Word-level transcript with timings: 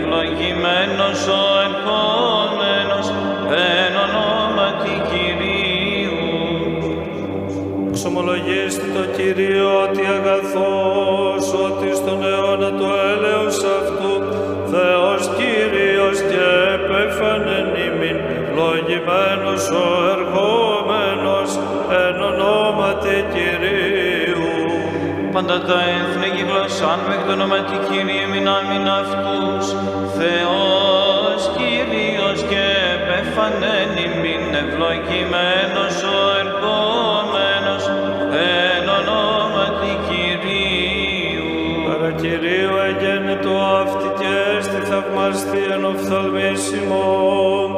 ευλογημένος 0.00 1.20
ο 1.26 1.42
ερχόμενος 1.66 3.06
εν 3.50 3.94
ονόματι 4.04 4.94
Κυρίου. 5.10 6.18
Ξομολογήστε 7.92 8.86
το 8.96 9.04
Κύριο 9.16 9.82
ότι 9.82 10.02
αγαθός, 10.16 11.44
ότι 11.66 11.88
στον 11.96 12.24
αιώνα 12.24 12.70
το 12.80 12.88
έλεος 13.12 13.58
αυτού, 13.78 14.12
Θεός 14.72 15.22
Κύριος 15.38 16.18
και 16.30 16.44
επέφανεν 16.76 17.68
ημίν, 17.86 18.16
ευλογημένος 18.40 19.64
ο 19.84 19.86
ερχόμενος, 20.14 21.50
εν 22.02 22.16
ονόματι 22.30 23.24
Κυρίου. 23.32 24.00
Πάντα 25.32 25.60
τα 25.60 25.78
έθνη 25.96 26.28
γλωσσάν 26.48 26.98
με 27.08 27.16
το 27.26 27.32
όνομα 27.32 27.56
τη 27.56 27.76
Κύριε 27.88 28.26
μην 28.32 28.48
άμυν 28.48 28.88
αυτούς. 29.00 29.29
Θεός 30.18 31.40
Κύριος 31.56 32.40
και 32.50 32.64
επεφανέν 32.96 33.90
ημίν 34.06 34.44
ευλογημένος 34.62 35.96
ο 36.14 36.18
ερχόμενος 36.40 37.84
εν 38.52 38.84
ονόματι 38.98 39.92
Κυρίου. 40.08 41.48
Παρακυρίου 41.88 42.74
εγέννητο 42.88 43.54
αυτή 43.80 44.08
και 44.18 44.32
έστι 44.56 44.80
θαυμαστή 44.90 45.62
εν 45.74 45.84
οφθαλμίσιμον. 45.84 47.68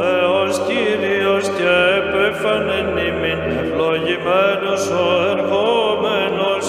Θεός 0.00 0.54
Κύριος 0.68 1.46
και 1.58 1.72
επέφανεν 2.00 2.88
ημίν, 3.08 3.40
ευλογημένος 3.62 4.84
ο 5.04 5.06
ερχόμενος, 5.32 6.64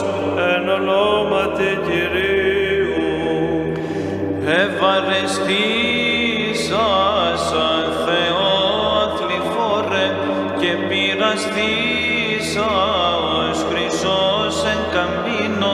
εν 0.52 0.70
ονόματι 0.70 1.72
Κυρίου. 1.86 2.13
Πειραστήσα 11.44 12.70
ως 13.38 13.58
χρυσός 13.70 14.56
εν 14.72 14.82
καμπίνο 14.94 15.74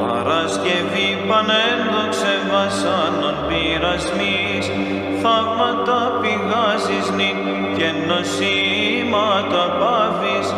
Παρασκευή 0.00 1.08
πανένδοξε 1.28 2.34
βασάνων 2.50 3.36
πειρασμής. 3.48 4.64
Θαύματα 5.22 6.00
πηγάζεις 6.20 7.06
νυν 7.16 7.38
και 7.76 7.88
νοσήματα 8.08 9.64
πάβεις 9.80 10.48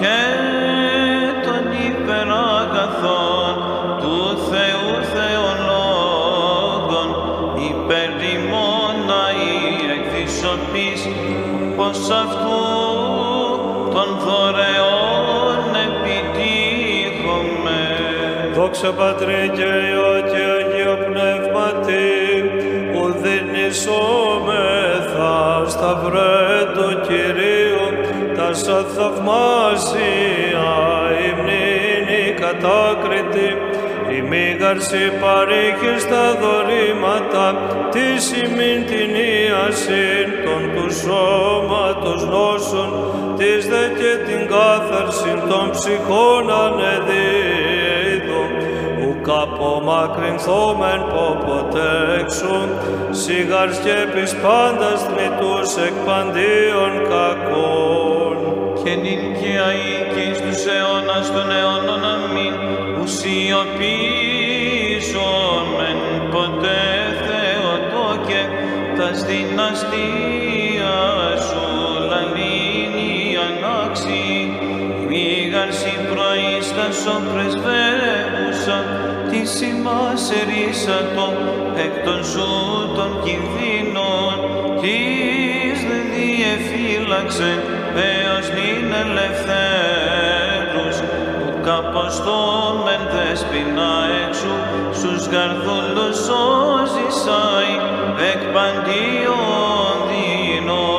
και 0.00 0.20
των 1.44 1.64
υπεραγαθών 1.88 3.54
του 4.00 4.16
Θεού 4.50 4.90
Θεολόγων. 5.12 7.08
Υπερημόνα 7.72 9.22
η 9.48 9.54
εκδισοπής 9.96 11.00
πως 11.76 12.10
αυτού 12.22 12.73
των 13.94 14.08
δωρεών 14.24 15.58
επιτύχομαι. 15.86 17.82
Δόξα 18.54 18.90
Πατρί 18.92 19.42
και 19.56 19.68
Υιό 19.88 20.14
και 20.30 20.42
Αγίο 20.56 20.96
Πνεύματι, 21.08 22.08
που 22.92 23.02
δινησόμεθα 23.22 25.36
σταυρέ 25.66 26.46
του 26.74 26.88
Κυρίου, 27.06 27.84
τα 28.36 28.48
σαν 28.52 28.84
θαυμάσια 28.94 30.70
η 31.26 31.28
μνήνη 31.40 32.24
κατάκριτη, 32.42 33.48
η 34.24 34.28
μήγαρση 34.28 35.04
παρήχε 35.20 35.98
στα 35.98 36.24
δωρήματα, 36.40 37.46
τη 37.94 38.08
ημίν 38.42 38.80
την 38.90 39.10
ίασιν 39.14 40.28
των 40.44 40.62
του 40.74 40.86
σώματος 41.02 42.22
νόσων, 42.32 42.90
της 43.38 43.66
δε 43.68 43.84
και 43.98 44.12
την 44.26 44.42
κάθαρσιν 44.52 45.38
των 45.48 45.64
ψυχών 45.70 46.44
ανεδίδων, 46.64 48.48
ουκ 49.06 49.26
απομακρυνθόμεν 49.42 51.00
ποποτε 51.12 51.88
εξούν, 52.20 52.68
σιγαρ 53.10 53.68
σκέπης 53.74 54.32
πάντας 54.42 54.98
θνητούς 55.06 55.70
εκ 55.86 55.96
παντίων 56.06 56.92
κακών. 57.10 58.36
και 58.84 58.94
νυν 59.02 59.22
και 59.40 59.52
αεί 59.66 59.94
και 60.12 60.22
εις 60.30 60.38
τους 60.42 60.62
αιώνας 60.72 61.26
των 61.34 61.46
αιώνων 61.56 62.02
αμήν, 62.12 62.54
ουσιοποιήσομεν 63.02 64.23
τας 69.34 69.42
δυναστεία 69.42 70.94
σου 71.46 71.64
λαλήνη 72.10 73.36
ανάξι, 73.46 74.26
μήγαρση 75.08 75.94
προείστασο 76.10 77.16
πρεσβεύουσα, 77.32 78.78
τη 79.30 79.40
ημάς 79.70 80.24
ερίσατο 80.40 81.26
εκ 81.84 82.04
των 82.04 82.24
σου 82.24 82.50
των 82.96 83.10
κινδύνων, 83.24 84.34
της 84.80 85.78
δε 85.88 85.98
διεφύλαξε 86.14 87.52
έως 88.10 88.46
νυν 88.56 88.92
ελευθέρους, 89.04 90.96
που 91.38 91.48
καποστόμεν 91.66 93.02
δέσποινα 93.12 93.92
έξου, 94.26 94.54
στους 94.98 95.26
γαρδούλους 95.32 96.16
σώζησαι 96.26 97.44
εκ 98.18 98.42
παντίων 98.52 99.96
δεινών. 100.08 100.94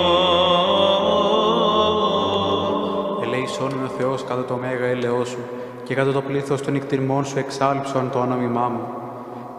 Ελεησόν 3.24 3.74
με 3.74 3.86
ο 3.86 3.88
Θεός 3.98 4.24
κατά 4.24 4.46
το 4.46 4.56
μέγα 4.56 4.86
έλεό 4.86 5.26
σου 5.26 5.40
και 5.84 5.96
κατά 5.96 6.12
το 6.12 6.22
πλήθος 6.22 6.62
των 6.62 6.74
νυχτηρμών 6.74 7.26
σου 7.26 7.40
εξάλληψον 7.40 8.10
το 8.12 8.20
όνομά 8.20 8.68
μου. 8.68 8.88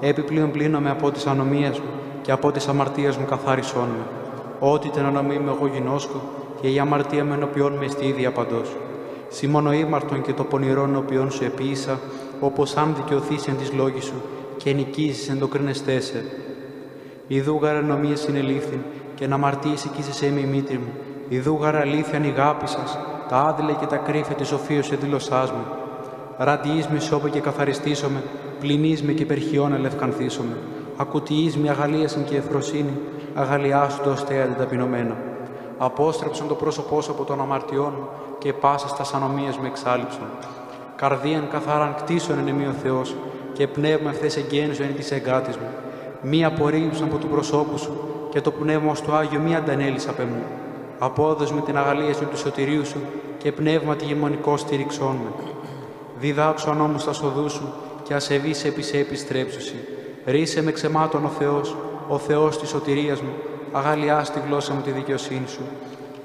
Επιπλέον 0.01 0.51
πλύνομαι 0.51 0.91
από 0.91 1.11
τις 1.11 1.27
ανομίες 1.27 1.79
μου 1.79 1.91
και 2.23 2.33
από 2.33 2.53
τις 2.53 2.69
αμαρτίες 2.69 3.17
μου 3.17 3.25
καθάρισόν 3.25 3.89
με. 3.89 4.05
Ό,τι 4.59 4.89
την 4.89 5.05
ανομή 5.05 5.39
μου 5.39 5.57
εγώ 5.57 5.67
γινώσκω 5.67 6.21
και 6.61 6.69
η 6.69 6.79
αμαρτία 6.79 7.25
με 7.25 7.35
ενωπιών 7.35 7.73
με 7.73 7.89
στη 7.89 8.07
ίδια 8.07 8.33
παντός. 8.33 8.77
Σιμώνο 9.29 9.73
ήμαρτον 9.73 10.23
και 10.23 10.33
το 10.33 10.45
πονηρόν 10.45 10.97
οποίον 10.97 11.31
σου 11.31 11.45
επίησα, 11.45 11.99
όπως 12.41 12.77
αν 12.77 12.95
δικαιωθείς 12.97 13.47
εν 13.47 13.57
της 13.57 13.73
λόγης 13.73 14.05
σου 14.05 14.23
και 14.57 14.73
νικήσεις 14.73 15.29
εν 15.29 15.39
το 15.39 15.47
κρίνεστέσαι. 15.47 16.25
Ιδού 17.27 17.59
γαρ 17.63 17.77
ενομίες 17.77 18.21
συνελήφθην 18.21 18.81
και 19.15 19.27
να 19.27 19.35
αμαρτίες 19.35 19.85
εκείσεσέ 19.85 20.31
με 20.31 20.41
η 20.41 20.45
μήτρη 20.45 20.79
μου. 20.79 20.93
Ιδού 21.29 21.59
γαρ 21.61 21.77
αλήθειαν 21.77 22.25
η 22.25 22.29
γάπη 22.37 22.69
σας, 22.69 22.99
τα 23.29 23.37
άδειλα 23.37 23.73
και 23.73 23.87
τα 23.87 23.97
κρύφια 23.97 24.35
της 24.35 24.49
σοφίως 24.49 24.93
εδήλωσάς 24.93 25.51
μου. 25.51 25.65
Ραντιείς 26.37 26.87
με 26.87 26.99
σώπο 26.99 27.29
και 27.29 27.41
καθαριστήσομαι, 27.41 28.23
πληνείς 28.61 29.03
με 29.03 29.13
και 29.13 29.23
υπερχιών 29.23 29.73
ελευκανθήσομαι. 29.73 30.57
Ακουτιείς 30.97 31.57
με 31.57 31.69
αγαλίασιν 31.69 32.25
και 32.25 32.37
ευφροσύνη, 32.37 32.99
αγαλιάσου 33.35 34.03
το 34.03 34.11
αστέα 34.11 34.55
ταπεινωμένα. 34.55 35.17
Απόστρεψον 35.79 36.49
το 36.49 36.55
πρόσωπό 36.55 37.01
σου 37.01 37.11
από 37.11 37.25
των 37.25 37.41
αμαρτιών 37.41 37.93
μου 37.97 38.09
και 38.39 38.53
πάσα 38.53 38.89
στα 38.89 39.17
ανομίες 39.17 39.57
με 39.57 39.67
εξάλληψον. 39.67 40.27
Καρδίαν 40.97 41.49
καθάραν 41.51 41.95
κτίσον 41.95 42.39
εν 42.39 42.49
εμεί 42.49 42.67
ο 42.67 42.73
Θεός 42.83 43.15
και 43.53 43.67
πνεύμα 43.67 44.11
ευθές 44.11 44.37
εγγέννησον 44.37 44.87
εν 44.87 44.95
της 44.95 45.11
εγκάτης 45.11 45.57
μου. 45.57 45.69
Μη 46.23 46.45
απορρίψαν 46.45 47.05
από 47.05 47.17
του 47.17 47.27
προσώπου 47.27 47.79
σου 47.79 47.93
και 48.31 48.41
το 48.41 48.51
πνεύμα 48.51 48.91
ως 48.91 49.03
το 49.03 49.15
Άγιο 49.15 49.41
μη 49.41 49.55
αντανέλεις 49.55 50.09
απ' 50.09 50.21
εμού. 50.21 50.43
Απόδος 50.99 51.53
με 51.53 51.61
την 51.61 51.77
αγαλίαση 51.77 52.25
του 52.25 52.37
σωτηρίου 52.37 52.87
σου 52.87 52.99
και 53.39 53.53
πνεύμα 53.53 53.97
τη 53.97 54.05
γεμονικό 54.05 54.57
στήριξόν 54.57 55.15
με. 55.15 55.45
Διδάξω 56.19 56.75
νόμους 56.75 57.03
στα 57.03 57.13
σοδού 57.13 57.51
σου 57.51 57.73
και 58.03 58.15
ασεβείς 58.15 58.65
επί 58.65 58.83
σε 58.83 58.99
επιστρέψουσι. 58.99 59.75
Ρίσε 60.27 60.63
με 60.63 60.73
ξεμάτων 60.73 61.25
ο 61.25 61.29
Θεός, 61.29 61.77
ο 62.09 62.19
Θεός 62.19 62.59
της 62.59 62.69
σωτηρίας 62.69 63.21
μου, 63.21 63.33
αγαλιάς 63.73 64.31
τη 64.31 64.41
γλώσσα 64.49 64.75
μου 64.75 64.81
τη 64.81 64.91
δικαιοσύνη 64.91 65.47
σου. 65.47 65.61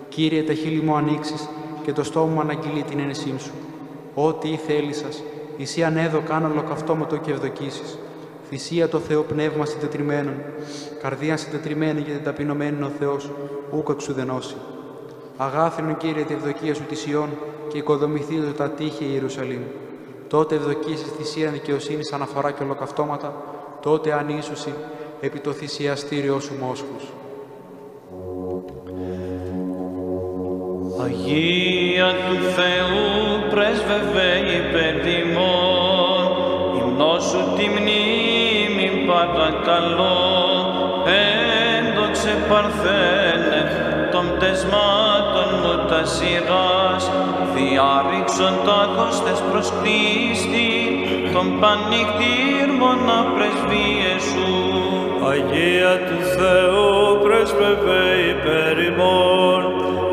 Κύριε, 0.10 0.44
τα 0.44 0.54
χείλη 0.54 0.82
μου 0.82 0.96
ανοίξεις 0.96 1.50
και 1.84 1.94
το 1.94 2.04
στόμα 2.04 2.34
μου 2.34 2.40
αναγγείλει 2.40 2.84
την 2.84 3.00
ένεσή 3.00 3.34
σου. 3.38 3.52
Ό,τι 4.14 4.50
ή 4.50 4.56
θέλει 4.56 4.94
σας, 4.94 5.24
εσύ 5.60 5.84
ανέδω 5.84 6.22
κάνω 6.28 6.50
ολοκαυτόματο 6.52 7.18
και 7.18 7.32
ευδοκίσεις. 7.32 7.98
Θυσία 8.54 8.88
το 8.88 9.00
Θεό 9.00 9.22
πνεύμα 9.22 9.66
συντετριμένων, 9.66 10.34
καρδία 11.02 11.38
συντετριμένη 11.38 12.02
και 12.02 12.12
ταπεινωμένη 12.24 12.84
ο 12.84 12.92
Θεός, 13.00 13.30
ούκο 13.72 13.92
εξουδενώσει. 13.92 14.56
Αγάθρινο 15.38 15.96
Κύριε 15.96 16.24
τη 16.24 16.34
ευδοκία 16.34 16.76
σου 16.76 16.84
της 16.90 17.06
Ιών 17.06 17.30
και 17.68 17.78
οικοδομηθείτε 17.78 18.52
τα 18.58 18.70
τείχη 18.70 19.06
Ιερουσαλήμ. 19.14 19.62
Τότε 20.28 20.56
ευδοκίσεις 20.56 21.12
θυσία 21.18 21.50
δικαιοσύνης 21.50 22.14
αναφορά 22.14 22.52
και 22.52 22.64
ολοκαυτώματα, 22.64 23.44
τότε 23.82 24.14
ανίσουσι 24.14 24.74
επί 25.22 25.40
το 25.40 25.52
θυσιαστήριό 25.52 26.40
σου 26.40 26.54
μόσχους. 26.60 27.04
Αγία 31.04 32.08
του 32.08 32.36
Θεού 32.36 33.50
πρέσβευε 33.50 34.38
υπέρ 34.58 35.04
τιμών, 39.26 39.52
υμνό 39.52 39.62
σου 39.62 39.62
τη 39.62 39.70
μνήμη 39.70 39.70
παρακαλώ, 39.72 40.20
έντοξε 41.06 42.36
παρθένε, 42.50 43.62
των 44.12 44.26
πτεσμάτων 44.36 45.50
μου 45.62 45.86
τα 45.90 46.06
σειράς, 46.06 47.12
διάρρηξον 47.54 48.56
τα 48.66 48.90
κόστες 48.96 49.44
προς 49.52 49.74
Κρίστη, 49.82 50.72
των 51.34 51.60
πανικτήρμονα 51.60 53.20
πρεσβείες 53.36 54.22
σου. 54.32 54.52
Αγία 55.30 56.00
του 56.08 56.20
Θεού 56.36 57.20
πρέσβευε 57.24 58.04
υπέρ 58.30 58.84
ημών, 58.84 59.62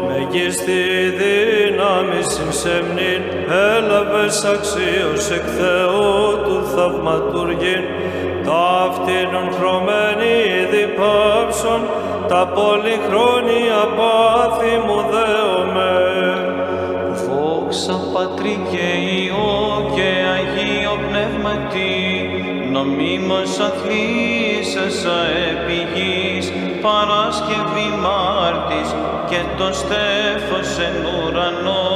μεγίστη 0.08 0.82
δύναμη 1.18 2.22
συμσέμνην, 2.22 3.22
έλαβες 3.76 4.44
αξίως 4.44 5.30
εκ 5.30 5.46
Θεού 5.58 6.38
του 6.44 6.64
θαυματουργήν, 6.74 7.82
ταύτηνον 8.48 9.48
χρωμένη 9.56 10.34
ήδη 10.62 10.84
πάψον, 10.98 11.80
τα 12.30 12.42
πολυχρόνια 12.54 13.80
πάθη 13.98 14.74
μου 14.86 14.98
δέομαι. 15.12 15.94
Δόξα 17.24 17.96
Πατρί 18.12 18.56
και 18.70 18.86
Υιό 19.16 19.56
και 19.94 20.10
Αγίο 20.34 20.94
Πνεύματι, 21.06 21.96
νομίμως 22.76 23.52
αθλήσασα 23.68 25.18
επί 25.48 25.80
γης, 25.94 26.46
Παρασκευή 26.84 27.88
Μάρτης 28.04 28.88
και 29.30 29.40
το 29.58 29.68
στέφος 29.80 30.70
εν 30.86 30.96
ουρανό, 31.14 31.88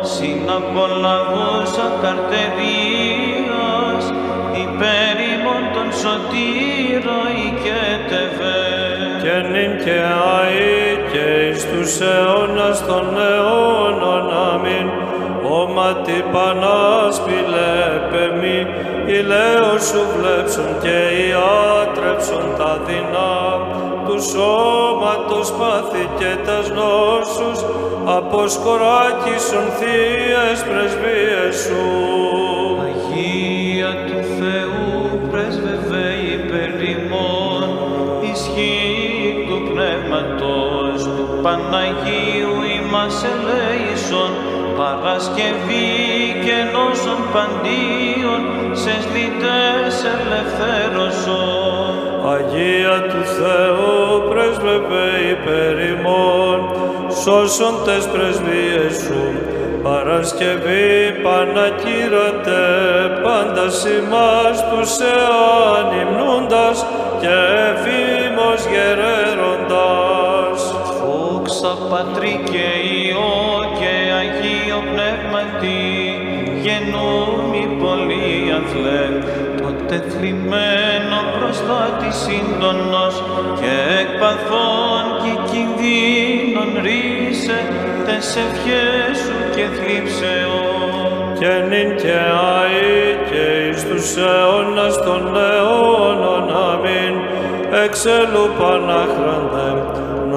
συναπολαβούσα 0.00 1.86
καρτερίας, 2.02 4.04
υπέρ 4.64 4.86
ημών 4.86 5.05
τον 5.76 5.92
σωτήρα 6.02 7.20
οικέτευε. 7.42 8.60
και 9.22 9.36
νυν 9.52 9.72
και 9.84 9.98
αεί 10.34 10.86
και 11.12 11.26
εις 11.46 11.62
τους 11.70 12.00
αιώνας 12.00 12.78
των 12.86 13.06
αιώνων 13.28 14.26
αμήν. 14.50 14.88
Όματι 15.60 16.24
πανάσπηλε 16.32 17.70
επεμί, 17.96 18.60
ηλέος 19.06 19.82
σου 19.90 20.02
βλέψον 20.14 20.70
και 20.82 20.98
ιάτρεψον 21.28 22.46
τα 22.58 22.80
δεινά 22.86 23.36
του 24.06 24.22
σώματος 24.22 25.52
πάθη 25.58 26.08
και 26.18 26.30
τας 26.46 26.70
νόσους, 26.70 27.58
αποσκοράκισον 28.04 29.66
θείες 29.78 30.58
πρεσβείες 30.68 31.56
σου. 31.64 31.84
Αγία 32.86 33.90
του 34.06 34.25
Παναγίου 41.70 42.56
ημάς 42.78 43.24
ελέησον, 43.32 44.32
Παρασκευή 44.76 45.94
και 46.44 46.56
νόσων 46.72 47.20
παντίων, 47.32 48.42
σε 48.82 48.94
σλιτές 49.04 49.94
ελευθέρωσον. 50.16 51.92
Αγία 52.34 52.96
του 53.10 53.22
Θεού 53.36 53.94
πρέσβευε 54.28 55.08
υπέρ 55.34 55.76
ημών, 55.94 56.58
σώσον 57.22 57.74
τες 57.84 58.04
πρεσβείες 58.12 58.94
σου. 59.04 59.24
Παρασκευή 59.82 60.94
Πανακύρατε, 61.22 62.64
πάντα 63.22 63.66
ημάς 63.98 64.58
τους 64.70 64.90
εάν 65.14 65.86
υμνούντας 66.00 66.86
και 67.20 67.36
εφήμος 67.70 68.60
γερέροντας. 68.72 69.25
Δόξα 71.96 72.04
Πατρί 72.04 72.40
και 72.44 72.68
Υιό 72.96 73.34
και 73.78 73.92
Αγίο 74.20 74.80
Πνεύματι, 74.92 75.82
γενούμι 76.62 77.64
πολύ 77.82 78.52
αθλέ, 78.58 79.04
το 79.62 79.72
τεθλιμμένο 79.88 81.18
προστάτη 81.38 82.10
σύντονος 82.22 83.22
και 83.60 83.74
εκπαθών 84.00 85.02
και 85.22 85.32
κινδύνων 85.50 86.70
ρίσε 86.84 87.58
τες 88.06 88.36
ευχές 88.44 89.16
σου 89.24 89.38
και 89.54 89.64
θλίψεων. 89.76 90.96
και 91.38 91.52
νυν 91.68 91.96
και 91.96 92.16
αεί 92.52 93.16
και 93.30 93.68
εις 93.68 93.84
τους 93.88 94.16
αιώνας 94.16 94.96
των 95.04 95.36
αιώνων 95.36 96.44
αμήν 96.70 97.14
εξελού 97.84 98.46
πανάχραντε 98.58 99.85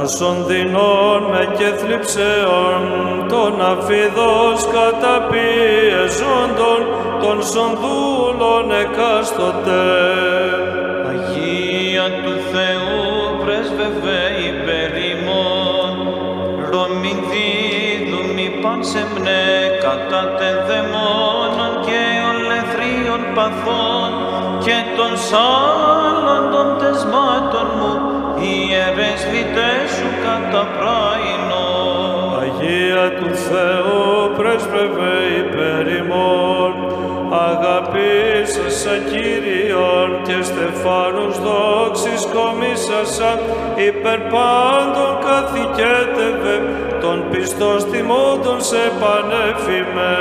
νοσών 0.09 0.45
δεινών 0.45 1.21
με 1.31 1.43
και 1.57 1.69
θλιψεών 1.77 2.81
των 3.27 3.61
αφιδός 3.61 4.59
καταπιεζόντων 4.77 6.81
των 7.21 7.37
σονδούλων 7.51 8.65
εκάστοτε. 8.83 9.85
Αγία 11.11 12.07
του 12.23 12.35
Θεού 12.51 12.99
πρέσβευε 13.43 14.21
υπέρ 14.49 14.91
ημών, 15.13 15.93
Ρωμιδίδου 16.71 18.21
μη 18.35 18.47
πανσεμνέ 18.61 19.47
κατά 19.83 20.23
τεδαιμόνων 20.39 21.71
και 21.85 22.01
ολεθρίων 22.29 23.21
παθών 23.35 24.11
και 24.65 24.77
των 24.97 25.11
σάλων 25.29 26.43
των 26.53 26.67
τεσμάτων 26.79 27.67
μου, 27.79 27.93
ιερές 28.47 29.21
λυτές 29.31 29.87
σου 29.97 30.09
κατά 30.25 30.63
πράινο. 30.75 31.67
Αγία 32.41 33.05
του 33.17 33.29
Θεού 33.47 34.03
πρέσβευε 34.37 35.15
υπέρ 35.41 35.85
ημών, 36.01 36.73
αγαπήσασα 37.49 38.95
Κύριον 39.11 40.09
και 40.27 40.37
στεφάνους 40.49 41.35
δόξης 41.45 42.21
κομίσασα, 42.33 43.31
υπέρ 43.87 44.19
πάντων 44.33 45.11
καθηκέτευε, 45.25 46.55
τον 47.01 47.17
πιστός 47.31 47.81
τιμώντων 47.91 48.57
σε 48.69 48.83
πανέφημε. 48.99 50.15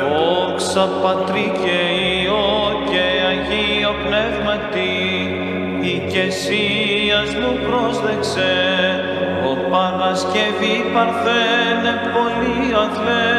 Δόξα 0.00 0.88
Πατρί 1.02 1.52
και 1.62 1.78
Υιό 2.12 2.48
και 2.90 3.04
Αγίο 3.30 3.92
Πνεύματι, 4.04 4.97
η 6.18 6.20
κεσίας 6.20 7.30
μου 7.40 7.52
πρόσδεξε, 7.66 8.54
ο 9.50 9.52
Παρασκευή 9.70 10.76
παρθένε 10.94 11.92
πολύ 12.14 12.66
αθλέ, 12.84 13.30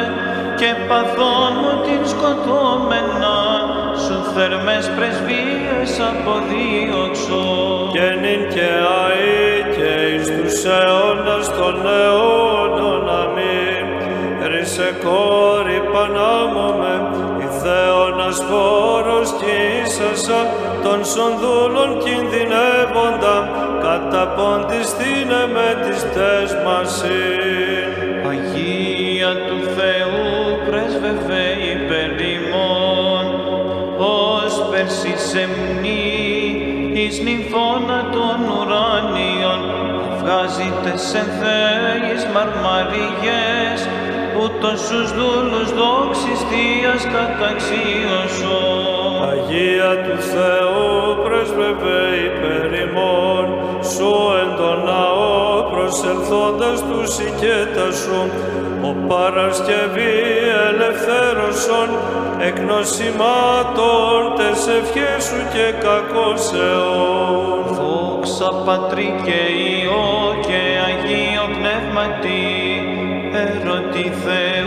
και 0.59 0.71
παθών 0.87 1.51
μου 1.61 1.73
την 1.85 2.01
σκοτώμενα, 2.13 3.37
σου 4.03 4.17
θερμές 4.33 4.85
πρεσβείες 4.95 5.91
αποδίωξω. 6.09 7.43
και 7.95 8.07
νυν 8.21 8.41
και 8.53 8.69
αεί 8.99 9.49
και 9.75 9.91
εις 10.13 10.27
τους 10.35 10.63
αιώνας 10.63 11.47
των 11.57 11.75
αιώνων 11.99 13.09
αμήν. 13.21 13.87
Ρίσε 14.51 14.89
κόρη 15.03 15.81
πανάμωμε, 15.91 16.95
η 17.45 17.47
Θεόνας 17.61 18.37
χώρος 18.49 19.29
κύσασα, 19.39 20.41
των 20.83 21.05
σονδούλων 21.13 21.89
κινδυνεύοντα, 22.03 23.37
καταποντιστήνε 23.85 25.41
με 25.55 25.69
τις 25.83 26.01
τες 26.13 26.49
μασίν. 26.65 27.89
Αγία 28.31 29.31
του 29.47 29.59
Θεού 29.77 30.27
πρέσβευε 30.67 31.45
υπέρ 31.73 32.11
ημών, 32.35 33.25
ως 33.97 34.53
περσισεμνή 34.71 36.09
εις 36.93 37.19
νυμφώνα 37.19 37.99
των 38.11 38.37
ουράνιων, 38.55 39.61
βγάζετε 40.19 40.97
σε 40.97 41.21
θέης 41.39 42.21
μαρμαριγές, 42.33 43.79
ούτως 44.41 44.79
τους 44.87 45.07
δούλους 45.17 45.69
δόξης 45.79 46.39
Θείας 46.49 47.03
καταξίωσον. 47.15 48.88
Αγία 49.27 49.91
του 50.03 50.21
Θεού 50.31 51.23
πρέσβευε 51.23 52.01
υπέρ 52.27 52.79
ημών, 52.85 53.47
σου 53.93 54.11
εν 54.41 54.55
το 54.57 54.71
ναό 54.85 55.63
προσελθόντας 55.71 56.83
τους 56.89 57.19
οικέτας 57.19 57.95
σου, 57.95 58.19
ο 58.81 58.95
Παρασκευή 59.07 60.15
ελευθέρωσον, 60.69 61.89
εκ 62.47 62.59
νοσημάτων 62.59 64.19
τες 64.37 64.67
ευχές 64.79 65.23
σου 65.23 65.41
και 65.53 65.67
κακός 65.85 66.53
αιών. 66.53 67.63
Δόξα 67.77 68.51
Πατρί 68.65 69.15
και 69.25 69.41
Υιό 69.69 70.09
και 70.47 70.61
Αγίο 70.87 71.45
Πνεύματι, 71.57 72.43
ερωτή 73.43 74.11
Θεού, 74.23 74.58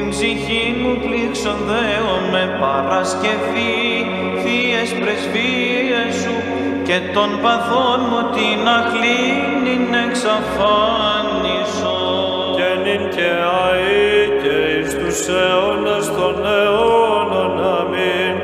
την 0.00 0.10
ψυχή 0.10 0.66
μου 0.80 0.92
πλήξον 1.04 1.60
με 2.32 2.44
Παρασκευή, 2.60 3.78
θείες 4.42 4.90
πρεσβείες 5.00 6.12
σου 6.22 6.36
και 6.86 6.98
των 7.14 7.30
παθών 7.42 8.00
μου 8.08 8.20
την 8.36 8.60
αχλήνην 8.78 9.86
εξαφάνισο. 10.06 11.98
και 12.58 12.70
νυν 12.84 13.02
και 13.16 13.30
αεί 13.60 14.18
και 14.42 14.56
εις 14.74 14.90
τους 14.98 15.20
αιώνας 15.38 16.06
των 16.18 16.36
αιώνων 16.56 17.54
αμήν. 17.78 18.34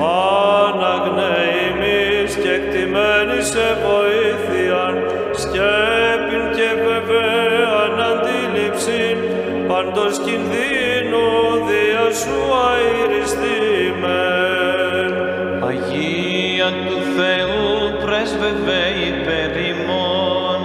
Παναγνέ 0.00 1.38
ημείς 1.68 2.32
και 2.42 2.52
εκτιμένοι 2.58 3.38
σε 3.50 3.66
βοήθειαν, 3.84 4.94
σκέπην 5.40 6.44
και 6.56 6.68
βεβαίαν 6.86 7.94
αντίληψην, 8.10 9.16
παντός 9.68 10.16
κινδύνου 10.24 10.81
δια 12.22 12.30
σου 12.30 12.38
αηριστήμεν. 12.70 15.10
Αγία 15.68 16.68
του 16.86 16.98
Θεού 17.16 17.66
πρέσβευε 18.04 18.82
υπέρ 19.10 19.52
ημών, 19.72 20.60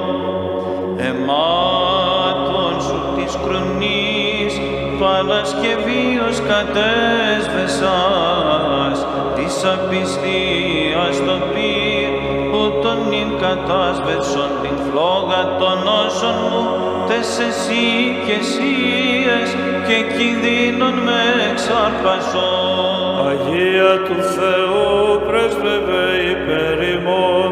εμάτων 0.97 2.73
σου 2.81 2.99
της 3.15 3.33
κρονής, 3.45 4.53
Παρασκευίως 4.99 6.37
κατέσβεσας, 6.51 8.97
της 9.35 9.55
απιστίας 9.73 11.15
το 11.25 11.35
πυρ, 11.53 12.11
ούτων 12.55 12.97
νυν 13.09 13.29
κατάσβεσον 13.39 14.51
την 14.61 14.75
φλόγα 14.85 15.41
των 15.59 15.77
όσων 16.05 16.37
μου, 16.51 16.87
τες 17.07 17.31
εσύ 17.47 17.85
και 18.25 18.35
εσίες 18.43 19.49
και 19.87 19.97
κινδύνων 20.15 20.95
με 21.07 21.21
εξάρπασον. 21.51 22.97
Αγία 23.29 23.93
του 24.07 24.19
Θεού 24.35 24.85
πρέσβευε 25.27 26.05
υπέρ 26.33 26.77
ημών, 26.95 27.51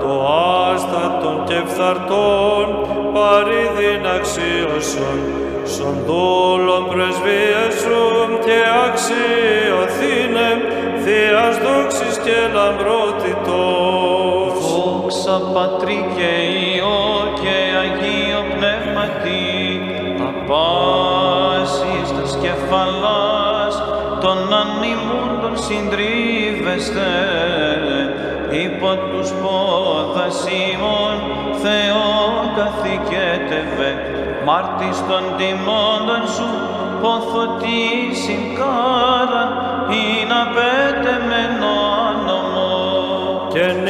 το 0.00 0.12
άστατον 0.68 1.38
και 1.48 1.60
φθαρτών, 1.66 2.66
παρήδιν 3.14 4.02
αξίωσον, 4.16 5.18
σον 5.74 5.96
δούλων 6.06 6.82
πρεσβείες 6.88 7.74
σου 7.82 8.00
και 8.44 8.58
αξιοθήνε, 8.86 10.35
Θείας 11.08 11.56
δόξης 11.64 12.16
και 12.24 12.38
λαμπρότητος. 12.54 14.54
Δόξα 14.74 15.36
Πατρί 15.54 16.00
και 16.16 16.30
Υιό 16.66 17.02
και 17.40 17.56
Αγίο 17.82 18.42
Πνεύματι, 18.54 19.46
απάσεις 20.28 22.06
τας 22.16 22.32
κεφαλάς, 22.42 23.74
των 24.20 24.38
ανήμουντων 24.62 25.54
συντρίβεστε, 25.66 27.12
υπό 28.64 28.90
τους 29.10 29.28
πόδας 29.42 30.38
ημών 30.64 31.16
Θεό 31.62 32.10
καθηκέτευε, 32.56 33.90
μάρτης 34.46 34.98
των 35.08 35.22
τιμώντων 35.38 36.22
σου, 36.34 36.50
ποθωτής 37.00 38.14
συγκάρα, 38.24 39.44
ή 39.90 40.26
να 40.32 40.40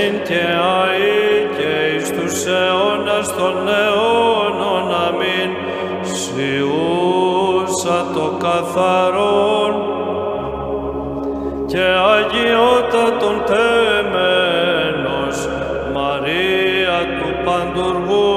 νυν 0.06 0.22
και 0.22 0.44
αεί 0.78 1.46
και 1.56 1.94
εις 1.94 2.10
τους 2.10 2.44
αιώνας 2.46 3.28
των 3.36 3.68
αιώνων 3.68 4.86
αμήν. 5.06 5.50
Σιούσα 6.02 7.98
το 8.14 8.26
καθαρόν 8.44 9.75
και 11.66 11.86
αγιότατον 12.14 13.36
τέμενος 13.46 15.38
Μαρία 15.94 16.98
του 17.18 17.30
Παντουργού 17.44 18.28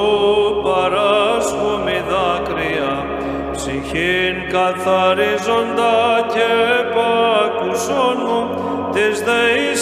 παράσχομη 0.63 1.99
δάκρυα. 2.09 2.93
Ψυχήν 3.51 4.35
καθαρίζοντα 4.51 5.97
και 6.33 6.47
επάκουσον 6.79 8.17
μου 8.25 8.41
της 8.93 9.15
δεήσεως 9.19 9.78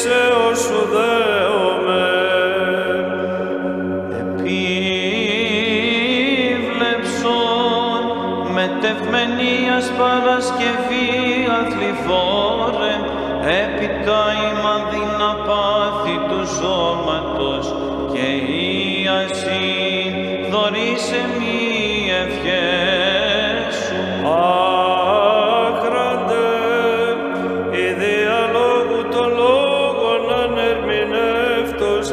Παρασκευή 9.98 11.10
αθληφόρε 11.60 12.96
έπειτα 13.62 14.22
ημαν 14.48 14.82
δυναπάθη 14.92 16.18
του 16.30 16.42
σώματος 16.60 17.66
και 18.14 18.28
η 18.54 19.08
ασύ 19.20 19.68
δωρίσε 20.52 21.20
μη 21.38 21.60
ευχές 22.24 23.76
σου. 23.84 24.02
Άχραντε, 25.38 26.50
η 27.72 27.88
διαλόγου 28.02 29.02
των 29.12 29.30
λόγων 29.42 30.22
ανερμηνεύτος, 30.44 32.06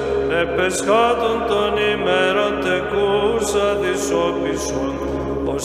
επεσχάτων 0.42 1.36
των 1.48 1.70
ημέρων 1.92 2.52
τεκούσα 2.64 3.66
δυσόπισον, 3.80 4.93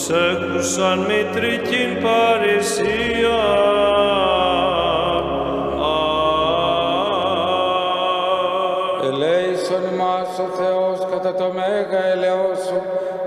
ως 0.00 0.08
έχουσαν 0.10 0.98
μητρικήν 0.98 2.02
παρησία. 2.02 3.40
Ελέησον 9.08 9.82
ημάς 9.92 10.38
ο 10.38 10.48
Θεός 10.58 10.98
κατά 11.10 11.34
το 11.34 11.52
μέγα 11.54 12.04
ελαιό 12.12 12.52
σου, 12.66 12.80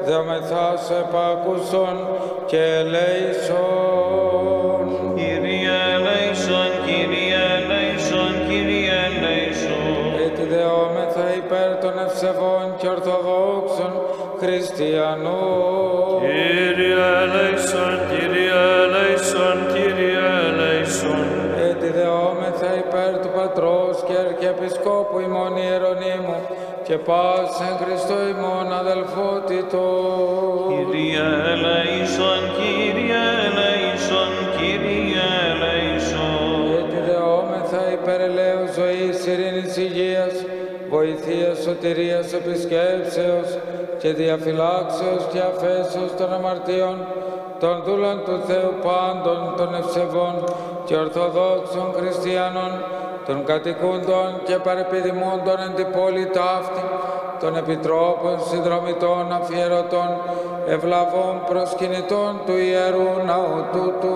δεομεθά 0.05 0.77
σου 0.85 0.93
επάκουσον 1.03 2.07
και 2.45 2.63
ελέησον. 2.81 4.03
Κύριε 5.15 5.77
ελέησον, 5.95 6.71
Κύριε 6.85 7.43
ελέησον, 7.57 8.33
Κύριε 8.47 8.97
ελέησον. 9.07 9.83
Έτσι 10.25 10.43
δεόμεθα 10.53 11.25
υπέρ 11.41 11.69
των 11.83 11.93
ευσεβών 12.05 12.62
και 12.77 12.87
ορθοδόξων 12.87 13.91
χριστιανών. 14.41 16.19
Κύριε 16.23 17.07
ελέησον, 17.23 17.93
Κύριε 18.09 18.61
ελέησον, 18.83 19.57
Κύριε 19.73 20.25
ελέησον. 20.47 21.25
Έτσι 21.69 21.87
δεόμεθα 21.97 22.69
υπέρ 22.83 23.11
του 23.21 23.31
Πατρός 23.37 23.95
και 24.07 24.15
Αρχιεπισκόπου 24.25 25.19
ημών 25.27 25.53
Ιερονίμου 25.65 26.39
και 26.87 26.97
πάσεν 27.07 27.73
Χριστό 27.81 28.17
ημών 28.33 28.67
αδελφότητο. 28.81 29.83
Κύριε 30.69 31.27
ελέησον, 31.53 32.41
Κύριε 32.57 33.23
ελέησον, 33.47 34.31
Κύριε 34.57 35.27
ελέησον. 35.49 36.53
Έτσι 36.79 36.99
δεόμεθα 37.09 37.81
υπέρ 37.97 38.19
ελέους 38.29 38.69
ζωής, 38.79 39.17
ειρήνης, 39.25 39.77
υγείας, 39.77 40.35
βοηθείας, 40.93 41.57
σωτηρίας, 41.65 42.33
επισκέψεως 42.33 43.49
και 44.01 44.09
διαφυλάξεως 44.13 45.23
και 45.31 45.39
αφέσεως 45.51 46.11
των 46.17 46.33
αμαρτίων 46.33 46.97
των 47.63 47.83
δούλων 47.85 48.17
του 48.25 48.37
Θεού 48.47 48.73
πάντων 48.87 49.39
των 49.57 49.69
ευσεβών 49.81 50.35
και 50.85 50.95
ορθοδόξων 50.95 51.87
χριστιανών, 51.97 52.71
των 53.27 53.37
κατοικούντων 53.49 54.29
και 54.47 54.55
παρεπιδημούντων 54.65 55.57
εν 55.65 55.73
την 55.75 55.89
πόλη 55.95 56.25
ταύτη, 56.37 56.83
των 57.41 57.55
επιτρόπων, 57.55 58.35
συνδρομητών, 58.49 59.25
αφιερωτών, 59.39 60.09
ευλαβών 60.67 61.35
προσκυνητών 61.49 62.31
του 62.45 62.55
Ιερού 62.69 63.09
Ναού 63.27 63.55
τούτου. 63.73 64.15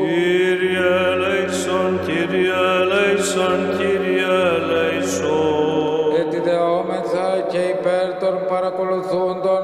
Κύριε 0.00 0.90
ελέησον, 1.12 1.90
Κύριε 2.06 2.54
ελέησον, 2.80 3.58
Κύριε 3.78 3.93
των 8.24 8.38
παρακολουθούντων 8.48 9.62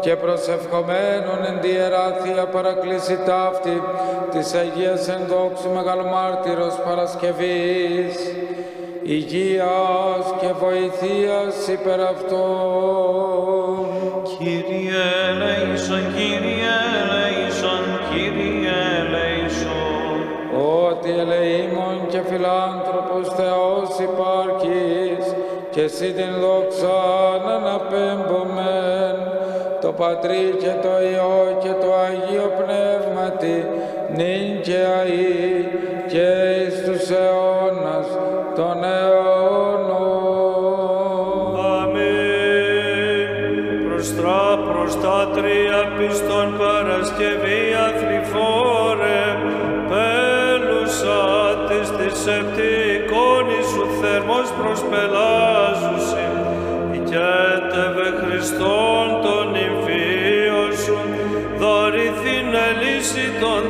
και 0.00 0.16
προσευχομένων 0.16 1.38
εν 1.48 1.60
τη 1.60 1.68
Ιερά 1.68 2.16
Θεία 2.20 2.46
Παρακλήση 2.46 3.18
ταύτη 3.26 3.82
της 4.30 4.54
Αγίας 4.54 5.08
Ενδόξου 5.08 5.70
Μεγαλομάρτυρος 5.74 6.74
Παρασκευής, 6.86 8.14
υγείας 9.02 10.24
και 10.40 10.50
βοηθείας 10.62 11.54
υπέρ 11.76 12.00
αυτών. 12.00 13.86
Κύριε 14.30 15.06
ελέησον, 15.30 16.04
Κύριε 16.16 16.76
ελέησον, 17.00 17.84
Κύριε 18.10 18.78
ελέησον. 19.00 20.18
Ότι 20.86 21.10
ελεήμων 21.10 21.96
και 22.08 22.20
φιλάνθρωπος 22.28 23.26
Θεός 23.38 23.88
υπάρχεις 24.08 25.05
και 25.76 25.82
εσύ 25.82 26.12
την 26.12 26.32
δόξα 26.40 26.98
αναπέμπομεν 27.54 29.16
το 29.80 29.92
Πατρί 29.92 30.56
και 30.58 30.72
το 30.82 30.94
Υιό 31.10 31.58
και 31.62 31.72
το 31.80 31.94
Αγίο 32.06 32.48
Πνεύματι, 32.60 33.58
νυν 34.16 34.62
και 34.62 34.80
αΐ 34.98 35.64
και 36.06 36.28
εις 36.66 36.74
τους 36.84 37.10
αιώνας 37.10 38.08
των 38.54 38.84
αιώνων. 38.84 40.06
Αμήν. 41.80 43.28
Προστρά 43.88 44.44
προστάτρια 44.68 45.80
πιστών 45.98 46.48
Παρασκευή 46.58 47.62
αθληφόρε, 47.86 49.24
πέλουσα 49.90 51.22
της 51.68 51.88
της 51.98 52.26
επτικόνης 52.26 53.66
σου 53.72 53.84
θερμός 54.00 54.48
προσπελάζουσι, 54.60 55.45
Χριστόν 58.48 59.08
τον 59.22 59.46
νυμφίο 59.50 60.62
σου, 60.84 60.98
δωρηθήν 61.58 62.48
ελύση 62.68 63.26
των 63.40 63.62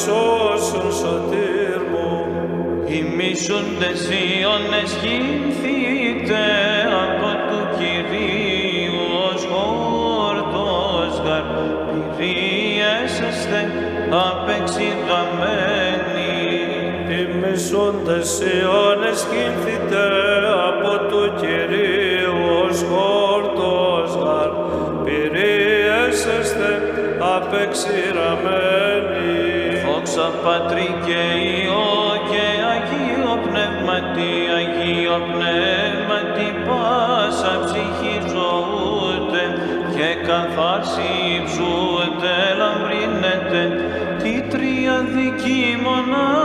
και 0.00 0.06
σώσον 0.06 0.92
σωτήρ 0.92 1.80
μου. 1.90 2.10
Οι 2.86 3.00
μίσοντες 3.16 4.02
Ιώνες 4.08 4.90
χυνθείτε 5.00 6.44
από 7.04 7.30
του 7.48 7.60
Κυρίου 7.78 9.00
ως 9.32 9.42
χόρτος 9.50 11.12
γαρ 11.24 11.46
πυρίεσεστε 12.16 13.60
απεξηγαμένοι. 14.10 16.36
Οι 17.08 17.20
μισούντες 17.40 18.30
Ιώνες 18.40 19.20
κίνθητε 19.30 20.06
από 20.68 20.92
του 21.08 21.22
Κυρίου 21.40 22.38
ως 22.64 22.78
χόρτος 22.90 24.10
γαρ 24.22 24.50
πυρίεσεστε 25.04 26.70
απεξηραμένοι. 27.36 29.49
Δόξα 30.14 30.30
Πατρί 30.44 30.88
και 31.06 31.22
Υιό 31.50 31.90
και 32.30 32.46
Αγίο 32.72 33.32
Πνεύματι, 33.46 34.32
Αγίο 34.58 35.18
Πνεύματι, 35.32 36.48
πάσα 36.66 37.54
ψυχή 37.64 38.16
ζωούτε 38.30 39.44
και 39.94 40.08
καθάρση 40.26 41.10
υψούτε, 41.36 42.34
λαμπρίνετε 42.60 43.62
τη 44.22 44.34
τριαδική 44.52 45.62
μονάδη, 45.84 46.39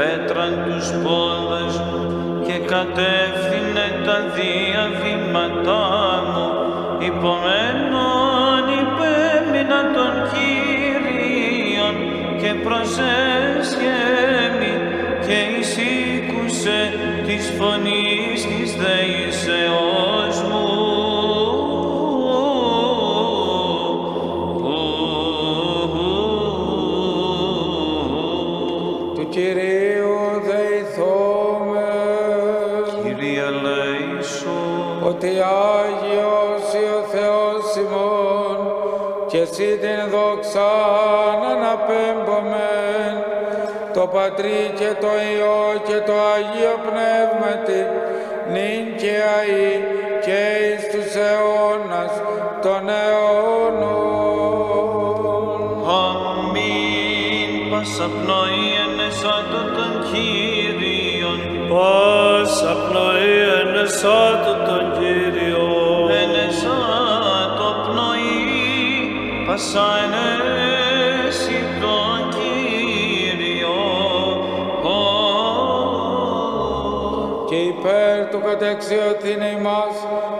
πέτραν 0.00 0.52
τους 0.64 0.86
πόδες 1.02 1.74
μου 1.78 2.02
και 2.46 2.56
κατεύθυνε 2.74 3.86
τα 4.06 4.18
διαβήματά 4.36 5.86
μου. 6.32 6.48
Υπομένων 7.10 8.62
υπέμεινα 8.82 9.80
των 9.96 10.12
Κύριων 10.32 11.94
και 12.40 12.50
προσέσχεμη 12.64 13.04
και 15.26 15.38
εισήκουσε 15.58 16.80
της 17.26 17.44
φωνής 17.58 18.40
της 18.46 18.68
δεήσεώς 18.82 19.29
Πατρί 44.12 44.60
και 44.78 44.90
το 45.00 45.10
Υιό 45.30 45.62
και 45.86 45.98
το 46.08 46.12
Αγίο 46.34 46.76
Πνεύματι 46.86 47.80
νυν 48.52 48.84
και 49.00 49.14
αΐ 49.36 49.72
και 50.24 50.40
εις 50.66 50.82
τους 50.92 51.12
αιώνας 51.26 52.12
των 52.62 52.82
αιώνων. 53.02 54.30
Αμήν. 56.04 57.50
Πάσα 57.70 58.06
πνοή 58.16 58.66
ενεσάτω 58.84 59.60
των 59.76 59.92
Κύριων, 60.08 61.40
Πάσα 61.70 62.72
πνοή 62.84 63.34
ενεσάτω 63.60 64.52
τον 64.68 64.84
Κύριο. 64.98 65.66
ενεσάτω 66.22 67.68
πνοή, 67.84 68.38
πάσα 69.46 69.86
ενέσει 70.04 70.59
υπέρ 78.40 78.52
του 78.52 78.58
κατεξιωθήνε 78.58 79.48
ημάς 79.58 79.96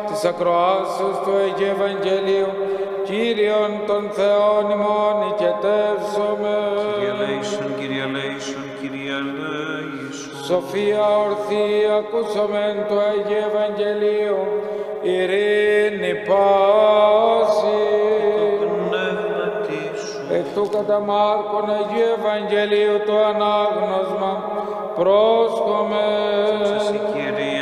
της 0.06 0.24
ακροάσεως 0.24 1.16
του 1.24 1.32
Αγίου 1.44 1.72
Ευαγγελίου, 1.76 2.52
Κύριον 3.04 3.72
των 3.86 4.02
Θεών 4.16 4.70
ημών 4.76 5.16
οικετεύσομαι. 5.28 6.56
Κύριε 6.94 7.12
Λέησον, 7.20 7.70
Κύριε 7.78 8.06
Λέησον, 8.14 8.66
Κύριε 8.80 9.18
Λέησον. 9.38 10.44
Σοφία 10.46 11.06
ορθή 11.26 11.66
ακούσομεν 11.98 12.76
του 12.88 12.98
Αγίου 13.10 13.44
Ευαγγελίου, 13.50 14.40
ειρήνη 15.02 16.14
πάση. 16.28 17.80
Πνεύματι 18.88 19.82
σου, 20.02 20.34
Εκ 20.36 20.46
του 20.54 20.68
κατά 20.74 20.98
Μάρκον 21.08 21.66
Αγίου 21.78 22.10
Ευαγγελίου 22.18 22.96
το 23.06 23.16
ανάγνωσμα, 23.30 24.32
πρόσχομαι. 24.98 26.06
Εσύ 26.76 27.00
Κύριε, 27.12 27.40
δόξα 27.40 27.48
Σύ. 27.48 27.59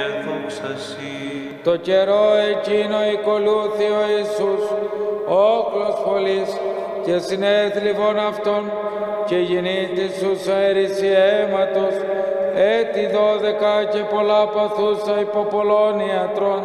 Το 1.68 1.76
καιρό 1.76 2.26
εκείνο 2.54 2.98
οικολούθη 3.12 3.88
ο 4.00 4.02
Ιησούς, 4.16 4.62
όχλος 5.56 5.94
πολλής 6.06 6.50
και 7.04 7.18
συνέθλιβον 7.18 8.18
αυτών 8.18 8.62
και 9.26 9.36
γεννήτης 9.36 10.12
τους 10.22 10.46
αέρηση 10.46 11.06
αίματος, 11.06 11.94
έτη 12.76 13.02
δώδεκα 13.14 13.74
και 13.92 14.02
πολλά 14.14 14.42
παθούσα 14.54 15.20
υπό 15.20 15.40
πολλών 15.54 15.94
ιατρών 16.00 16.62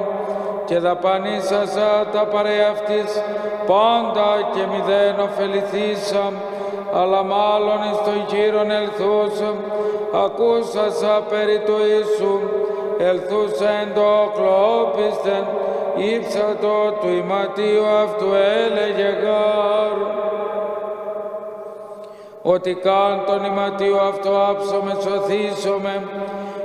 και 0.66 0.80
δαπανίσασα 0.80 1.90
τα 2.14 2.24
παρέα 2.34 2.70
αυτής 2.72 3.10
πάντα 3.66 4.30
και 4.54 4.64
μηδέν 4.72 5.16
ωφεληθήσαμ 5.28 6.34
αλλά 7.00 7.24
μάλλον 7.24 7.80
εις 7.90 8.00
το 8.08 8.14
γύρον 8.30 8.72
ελθούσα, 8.72 9.50
ακούσασα 10.26 11.14
περί 11.30 11.60
του 11.66 11.78
Ιησού, 11.92 12.36
ελθούσα 13.12 13.70
εν 13.82 13.94
το 13.94 14.12
κλόπιστεν, 14.36 15.46
ύψατο 15.96 16.76
του 17.00 17.08
ηματίου 17.08 17.86
αυτού 18.04 18.28
έλεγε 18.64 19.10
γάρ. 19.24 19.98
Ότι 22.42 22.74
καν 22.74 23.24
τον 23.26 23.44
ηματίου 23.44 24.00
αυτό 24.00 24.32
άψομαι, 24.50 24.98
σωθήσομαι, 25.02 26.04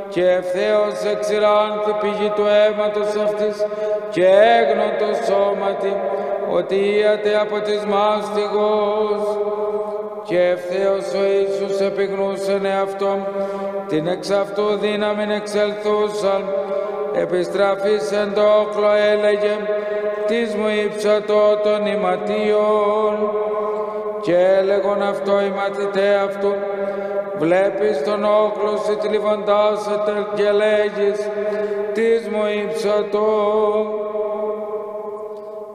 και 0.09 0.31
ευθέως 0.31 1.05
εξηράνθη 1.13 1.93
πηγή 2.01 2.31
του 2.37 2.47
αίματος 2.59 3.23
αυτής 3.25 3.67
και 4.11 4.27
έγνωτο 4.27 5.09
σώματι, 5.27 5.97
ότι 6.51 6.75
íατε 6.75 7.41
από 7.41 7.61
της 7.61 7.85
μάστιγος 7.85 9.23
και 10.25 10.41
ευθέως 10.41 11.13
ο 11.15 11.25
Ιησούς 11.25 11.81
επιγνούσεν 11.81 12.65
εαυτόν 12.65 13.27
την 13.89 14.07
εξ 14.07 14.31
αυτού 14.31 14.79
δύναμην 14.81 15.31
εξελθούσαν. 15.31 16.45
Επιστραφής 17.15 18.13
εν 18.13 18.33
το 18.35 18.43
όκλο 18.61 18.91
έλεγε 19.13 19.57
της 20.27 20.55
μου 20.55 20.69
ύψατο 20.85 21.59
των 21.63 21.87
ηματίων 21.87 23.15
και 24.23 24.37
έλεγον 24.59 25.03
αυτό 25.03 25.33
οι 25.41 25.51
μαθητέ 25.57 26.15
αυτού 26.15 26.53
βλέπεις 27.39 28.03
τον 28.05 28.25
όκλο 28.25 28.77
σου 28.85 28.97
τλιβαντάσετε 28.97 30.13
και 30.35 30.51
λέγεις 30.51 31.19
της 31.93 32.29
μου 32.29 32.45
ύψατο 32.65 33.27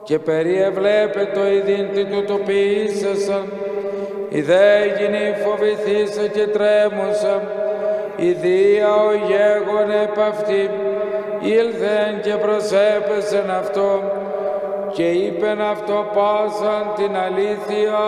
και 0.03 0.19
περίεβλέπε 0.19 1.29
το 1.33 1.47
ειδήν 1.47 1.91
τι 1.93 2.05
του 2.05 2.23
το 2.23 2.39
ποιήσασαν 2.45 3.51
η 4.29 4.41
δε 4.41 4.85
γίνει 4.97 5.35
φοβηθήσα 5.43 6.27
και 6.27 6.47
τρέμουσα 6.47 7.62
η 8.25 8.31
δία 8.41 8.95
ο 8.95 9.11
γέγον 9.27 9.91
επ' 10.03 10.19
αυτή 10.19 10.69
ήλθεν 11.41 12.21
και 12.21 12.33
προσέπεσεν 12.33 13.49
αυτό 13.49 14.01
και 14.93 15.03
είπεν 15.03 15.61
αυτό 15.61 16.11
πάσαν 16.13 16.93
την 16.95 17.17
αλήθεια. 17.17 17.99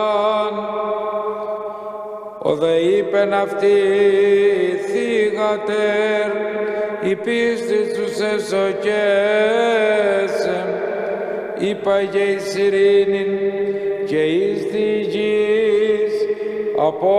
Ο 2.38 2.56
δε 2.56 2.76
είπεν 2.76 3.34
αυτή 3.34 3.76
θύγατερ 4.88 6.28
η 7.10 7.16
πίστη 7.16 7.94
τους 7.94 8.20
εσωκέσεν 8.20 8.86
είπα 11.58 12.02
και 12.12 12.18
εις 12.18 12.56
ειρήνην 12.56 13.40
και 14.06 14.24
εις 14.24 14.68
τη 14.72 15.00
γης 15.00 15.65
από 16.88 17.18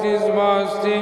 της 0.00 0.20
μας 0.36 0.80
τη 0.82 0.96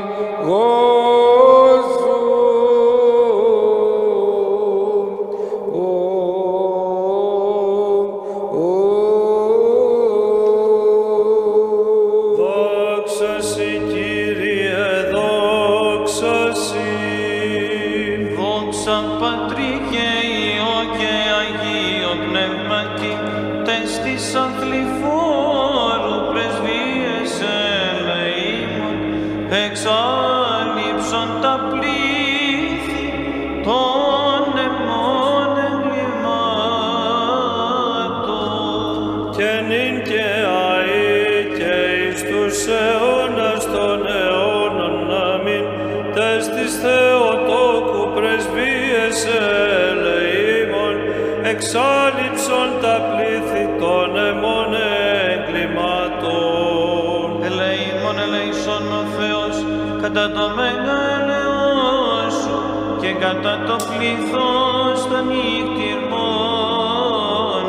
κατά 60.06 60.30
το 60.30 60.46
μεγαλείο 60.54 62.30
σου 62.30 62.56
και 63.00 63.12
κατά 63.12 63.58
το 63.66 63.76
πλήθος 63.76 64.98
των 65.10 65.26
νύχτυρμών 65.26 66.14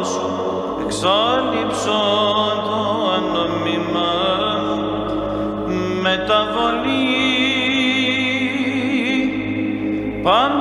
σου. 0.05 0.27
Εξάλληψον 0.85 2.55
το 2.67 2.79
ανομήμα 3.17 4.13
μεταβολή 6.01 7.15
πάντος 10.23 10.56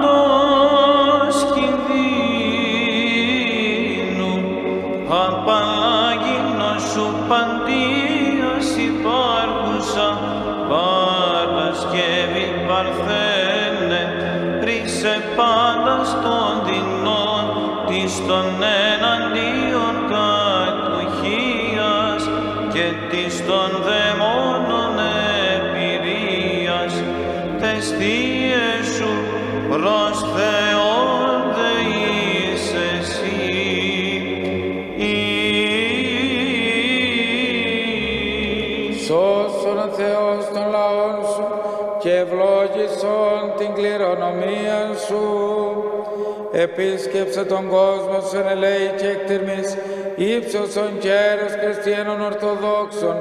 Παρθένε 12.77 14.03
ρίσε 14.63 15.23
πάντα 15.37 16.05
στον 16.05 16.65
δεινόν 16.65 17.45
της 17.87 18.27
των 18.27 18.45
Επίσκεψε 46.67 47.45
τον 47.45 47.69
κόσμο 47.69 48.21
σε 48.31 48.45
ελέη 48.51 48.89
και 48.97 49.07
εκτιρμής, 49.07 49.77
ύψωσον 50.17 50.99
κέρος 50.99 51.53
χριστιανών 51.61 52.21
Ορθοδόξων 52.21 53.17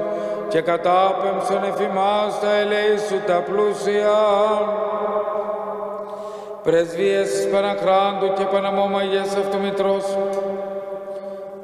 και 0.48 0.60
κατάπεμψον 0.60 1.64
εφημάς 1.64 2.40
τα 2.40 2.52
ελέη 2.60 2.98
σου 3.08 3.18
τα 3.26 3.38
πλούσια. 3.46 4.18
Πρεσβείες 6.62 7.30
της 7.30 7.48
Παναχράντου 7.48 8.32
και 8.36 8.44
Παναμόμαγες 8.44 9.36
αυτομητρός 9.42 10.02
σου, 10.04 10.24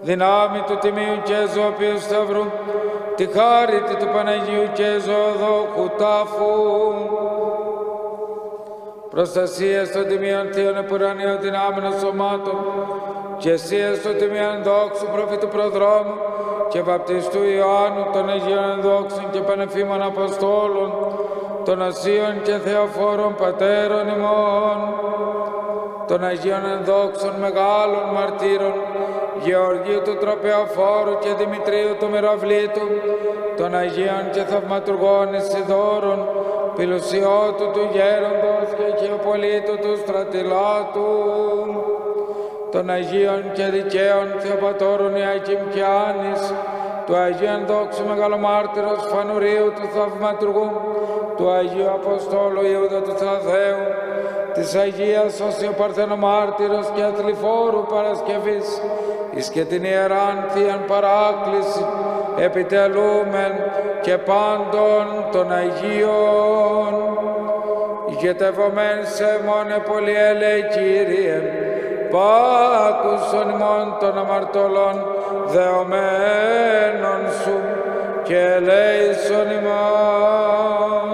δυνάμει 0.01 0.61
του 0.66 0.79
Τιμίου 0.81 1.18
και 1.25 1.38
Ζωοποιού 1.55 1.99
Σταυρού, 1.99 2.45
τη 3.16 3.27
χάρητη 3.27 3.95
του 4.01 4.09
Παναγίου 4.14 4.66
και 4.73 4.88
Ζωοδόκου 5.07 5.87
τάφου, 5.99 6.53
προστασία 9.14 9.88
των 9.94 10.07
Τιμίων 10.09 10.46
Θείων 10.53 10.77
Επουρανίων 10.77 11.37
δυνάμεων 11.40 11.92
σωμάτων, 12.01 12.59
και 13.37 13.51
εσία 13.51 13.90
των 14.05 14.16
Τιμίων 14.18 14.57
Δόξου 14.62 15.07
Προφήτου 15.14 15.48
Προδρόμου 15.48 16.14
και 16.68 16.81
Βαπτιστού 16.83 17.42
Ιωάννου 17.59 18.05
των 18.12 18.25
Αγίων 18.35 18.81
Δόξων 18.87 19.27
και 19.33 19.40
Πανεφήμων 19.40 20.03
Αποστόλων, 20.03 20.90
των 21.64 21.83
Ασίων 21.83 22.35
και 22.42 22.57
Θεοφόρων 22.64 23.35
Πατέρων 23.42 24.05
ημών, 24.16 24.79
των 26.09 26.25
Αγίων 26.25 26.64
Ενδόξων 26.77 27.35
Μεγάλων 27.44 28.05
Μαρτύρων, 28.14 28.75
Γεωργίου 29.44 30.03
του 30.05 30.16
Τροπεοφόρου 30.22 31.14
και 31.22 31.31
Δημητρίου 31.40 31.92
του 31.98 32.09
Μυροβλήτου, 32.12 32.87
των 33.57 33.75
Αγίων 33.75 34.25
και 34.35 34.42
Θαυματουργών 34.51 35.35
Ισιδόρων, 35.40 36.20
Πιλουσιώτου 36.76 37.70
του 37.72 37.88
Γέροντος 37.92 38.68
και 38.76 39.04
Χιοπολίτου 39.04 39.76
του 39.82 39.96
Στρατιλάτου, 40.02 41.08
των 42.72 42.90
Αγίων 42.90 43.42
και 43.52 43.64
Δικαίων 43.64 44.26
Θεοπατώρων 44.38 45.16
Ιακήμ 45.16 45.62
και 45.74 45.82
Άνης, 46.06 46.42
του 47.06 47.14
Αγίου 47.16 47.52
Ενδόξου 47.58 48.04
Μεγαλομάρτυρος 48.08 49.00
Φανουρίου 49.11 49.72
του 49.76 49.87
Θαυματουργού, 49.94 50.70
του 51.37 51.50
Αγίου 51.50 51.90
Αποστόλου 51.90 52.62
Ιούδα 52.72 53.00
του 53.06 53.14
Θαδαίου, 53.22 53.82
της 54.54 54.74
Αγίας 54.74 55.40
Όσιο 55.40 55.72
Παρθενομάρτυρος 55.80 56.87
και 56.94 57.02
Αθλιφόρου 57.02 57.87
Παρασκευής, 57.94 58.68
εις 59.35 59.49
και 59.49 59.64
την 59.64 59.85
Ιεράν 59.85 60.45
Θείαν 60.49 60.85
Παράκληση, 60.87 61.85
επιτελούμεν 62.38 63.53
και 64.01 64.18
πάντων 64.18 65.05
των 65.33 65.53
Αγίων. 65.53 66.95
Ηγετευομέν 68.11 68.99
σε 69.14 69.40
μόνε 69.47 69.79
πολυέλε 69.88 70.61
Κύριε, 70.61 71.42
πάκουσον 72.11 73.51
ημών 73.51 73.97
των 74.01 74.18
αμαρτωλών 74.18 75.07
δεωμένων 75.47 77.21
Σου 77.42 77.61
και 78.23 78.38
ελέησον 78.38 79.51
ημάς. 79.51 81.12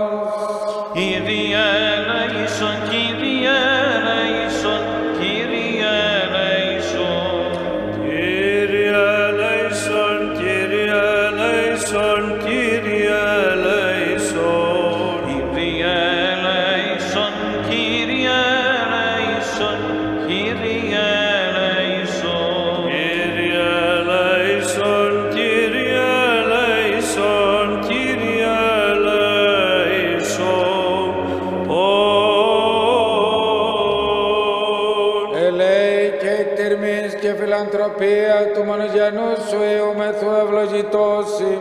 Φιλανθρωπία 38.49 38.53
του 38.55 38.65
μονογενού 38.65 39.29
σου 39.49 39.59
Υιούμεθου 39.73 40.31
ευλογητώσει, 40.43 41.59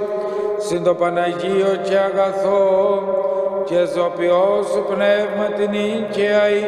συν 0.57 0.83
το 0.83 0.93
Παναγίο 0.93 1.75
και 1.83 1.97
αγαθό, 1.97 3.03
και 3.65 3.85
ζωπιό 3.95 4.63
σου 4.71 4.85
πνεύμα 4.89 5.45
την 5.57 5.73
οίκαιη 5.73 6.61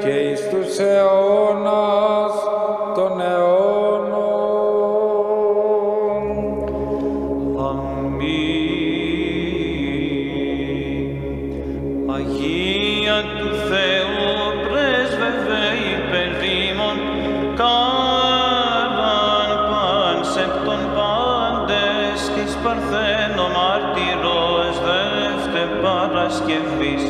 και 0.00 0.08
εις 0.08 0.48
τους 0.48 0.78
αιώνας 0.78 2.34
των 2.94 3.20
αιώνων. 3.20 3.55
Παρασκευής, 26.46 27.04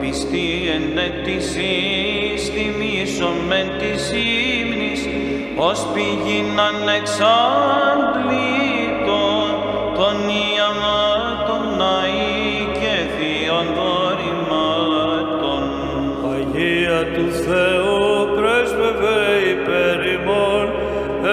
πιστή 0.00 0.48
εν 0.74 0.86
ετησής 0.98 2.42
τιμήσων 2.54 3.36
μεν 3.48 3.68
της 3.78 4.02
ύμνης, 4.10 5.02
ως 5.56 5.86
πηγήν 5.92 6.60
ανεξάντλητον 6.70 9.48
των 9.96 10.16
ιαμάτων 10.54 11.62
ναή 11.78 12.50
και 12.78 12.94
θείων 13.14 13.66
δωρημάτων. 13.76 15.64
Αγία 16.34 17.00
του 17.14 17.26
Θεού 17.44 18.00
πρέσβευε 18.36 19.22
υπέρ 19.52 19.98
ημών, 20.16 20.66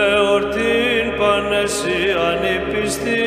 εορτήν 0.08 1.06
πανεσίαν 1.20 2.42
η 2.56 2.58
πιστή 2.72 3.24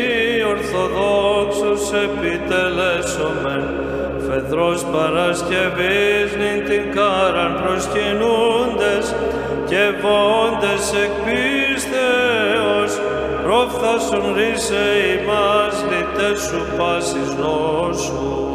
Ορθοδόξος 0.52 1.92
επιτελέσομεν. 1.92 3.64
Φεδρός 4.28 4.84
Παρασκευής 4.84 6.28
νυν 6.40 6.64
την 6.68 6.84
κάραν 6.94 7.52
προσκυνούντες 7.62 9.14
και 9.68 9.82
βόντες 10.02 10.84
εκ 11.04 11.14
πίστεως, 11.24 12.92
προφθάσουν 13.44 14.34
ρίσε 14.36 14.84
ημάς 15.14 15.76
λυτές 15.88 16.40
σου 16.40 16.62
πάσης 16.78 17.30
νόσου. 17.42 18.52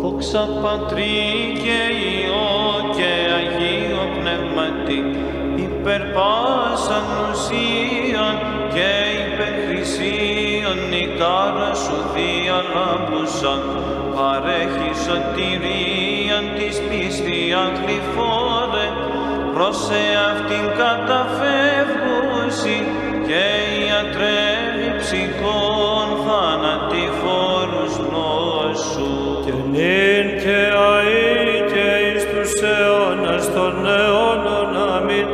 Δόξα 0.00 0.48
Πατρί 0.62 1.16
και 1.64 1.80
Υιό 2.10 2.50
και 2.96 3.10
Αγίο 3.38 4.04
Πνεύματι, 4.18 4.98
υπερ 5.66 6.02
πάσαν 6.14 7.06
ουσίαν 7.30 8.36
και 8.74 8.90
υπερ 9.24 9.52
χρυσίων 9.66 10.78
η 11.02 11.06
κάρα 11.18 11.74
σου 11.74 11.96
Θεία 12.12 12.60
λάμπουσα, 12.74 13.54
παρέχει 14.16 14.90
σωτηρίαν 15.04 16.44
της 16.56 16.76
πίστη 16.88 17.40
αγλυφόρε, 17.64 18.86
προς 19.54 19.78
εαυτήν 20.04 20.66
καταφεύγουσι 20.82 22.78
και 23.26 23.44
ιατρεύει 23.86 24.90
ψυχών 25.00 26.08
θανατηφόρους 26.24 27.94
νόσου. 28.12 29.14
Και 29.44 29.54
νυν 29.72 30.26
και 30.42 30.60
αεί 30.88 31.44
και 31.72 31.88
εις 32.06 32.24
τους 32.32 32.52
αιώνας 32.70 33.44
των 33.56 33.74
αιώνων 33.86 34.70
αμήν, 34.94 35.26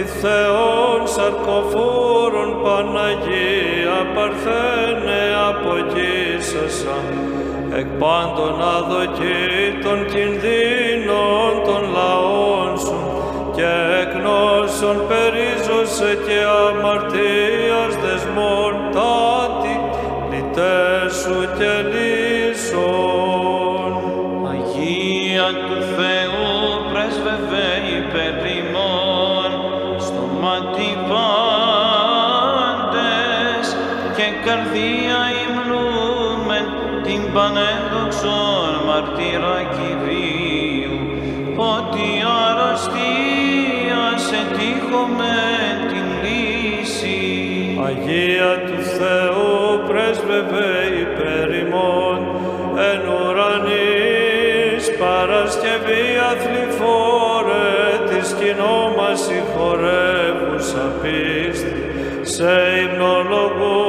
η 0.00 0.02
Θεόν 0.20 1.00
σαρκοφόρων 1.14 2.50
Παναγία 2.62 3.98
Παρθένε 4.14 5.22
αποκοίσασα, 5.48 6.96
εκ 7.78 7.86
πάντων 8.02 8.54
αδοκίτων 8.76 9.98
κινδύνων 10.12 11.52
των 11.64 11.82
λαών 11.96 12.78
σου, 12.78 13.00
και 13.56 13.70
εκ 14.02 14.12
νόσων 14.24 14.96
περίζωσε 15.08 16.10
και 16.26 16.38
αμαρτίας 16.66 17.92
δεσμών 18.02 18.72
τάτη, 18.94 19.74
λυτέσου 20.30 21.40
και 21.58 21.72
την 37.06 37.22
πανένδοξον 37.34 38.72
μαρτύρα 38.86 39.58
Κυρίου, 39.74 40.98
ότι 41.74 42.08
αρρωστία 42.44 44.04
σε 44.26 44.40
τύχομαι 44.56 45.36
την 45.90 46.06
λύση. 46.22 47.20
Αγία 47.86 48.52
του 48.66 48.80
Θεού 48.96 49.54
πρέσβευε 49.88 50.72
υπέρ 51.04 51.48
ημών, 51.62 52.18
εν 52.90 53.00
ουρανής 53.14 54.84
Παρασκευή 55.00 56.06
αθληφόρε 56.30 57.74
της 58.08 58.34
κοινό 58.38 58.94
μας 58.96 59.18
συγχωρεύουσα 59.26 60.86
πίστη, 61.02 61.82
σε 62.22 62.52
υμνολογούν 62.82 63.85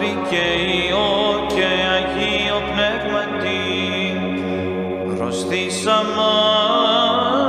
Πατρί 0.00 0.16
και 0.30 0.44
Υιό 0.76 1.12
και 1.54 1.68
Αγίο 1.96 2.58
Πνεύματι, 2.70 3.64
προς 5.16 5.36
της 5.48 5.74
αμάρτης 5.98 7.42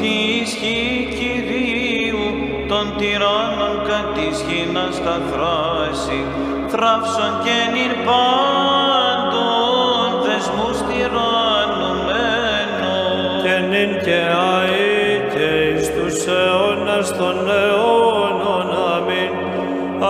τη 0.00 0.14
ισχύ 0.42 0.82
Κυρίου 1.18 2.24
των 2.68 2.84
τυράννων 2.98 3.74
κατ' 3.88 4.12
της 4.14 4.36
γης 4.46 4.68
να 4.72 4.84
σταθράσει, 4.90 6.20
θράψον 6.68 7.32
και 7.44 7.56
νυν 7.72 7.92
πάντων 8.06 10.06
δεσμούς 10.24 10.78
τυραννουμένων. 10.88 13.16
και 13.44 13.56
νυν 13.70 13.92
και 14.04 14.20
αεί 14.50 14.98
και 15.34 15.48
εις 15.68 15.84
τους 15.94 16.18
αιώνας 16.26 17.08
των 17.18 17.36
αιώνων. 17.48 18.68
Αμήν. 18.96 19.32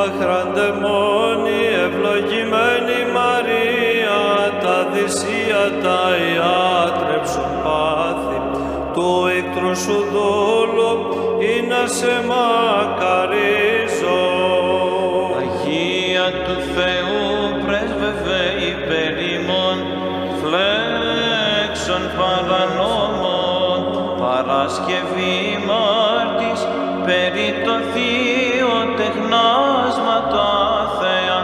Αχράντε 0.03 0.44
του 9.55 9.61
ίκτρου 9.61 9.77
σου 9.77 10.05
δούλου, 10.13 10.93
ή 11.39 11.67
να 11.69 11.87
σε 11.87 12.15
μακαρίζω. 12.27 14.23
Αγία 15.39 16.27
του 16.45 16.57
Θεού 16.75 17.25
πρέσβευε 17.67 18.43
υπέρ 18.71 19.15
ημών, 19.35 19.79
φλέξον 20.41 22.03
παρανόμων, 22.19 23.79
παράς 24.19 24.45
Παρασκευή 24.47 25.39
Μάρτης 25.69 26.61
περί 27.05 27.49
το 27.65 27.75
θείο 27.93 28.95
τεχνάσμα 28.97 30.17
το 30.31 30.41
άθεα 30.81 31.39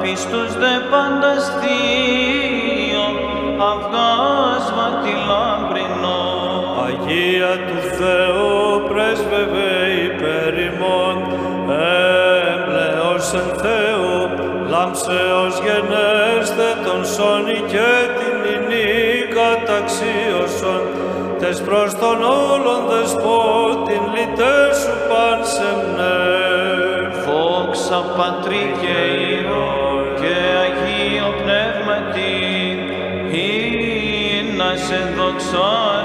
πίστους 0.00 0.52
δε 0.58 0.74
πάντας 0.90 1.52
θείο 1.60 3.06
αυγάσμα 3.72 3.90
τη 3.90 4.00
λάμπρινο 4.00 4.19
Αγία 7.10 7.56
του 7.66 7.80
Θεού 7.98 8.88
πρέσβευε 8.88 9.72
υπέρ 10.04 10.54
ημών, 10.68 11.16
έμπλεος 12.50 13.32
εν 13.40 13.50
Θεού, 13.62 14.14
λάμψεως 14.68 15.54
γενέστε 15.64 16.68
τον 16.84 17.04
σώνη 17.04 17.60
και 17.72 17.90
την 18.18 18.38
ινή 18.54 18.94
καταξίωσον, 19.36 20.82
τες 21.38 21.60
προς 21.60 21.94
τον 21.94 22.18
όλων 22.22 22.80
δεσπότην 22.90 24.02
λυτέσου 24.14 24.94
παν 25.08 25.40
σεμνεύ. 25.52 26.90
Δόξα 27.24 28.00
Πατρί 28.16 28.64
και 28.80 28.98
Υιό 29.30 29.72
και 30.20 30.34
Αγίο 30.64 31.30
Πνεύματι, 31.40 32.34
ή 33.30 33.50
να 34.56 34.76
σε 34.76 35.00
δοξάζω, 35.16 35.99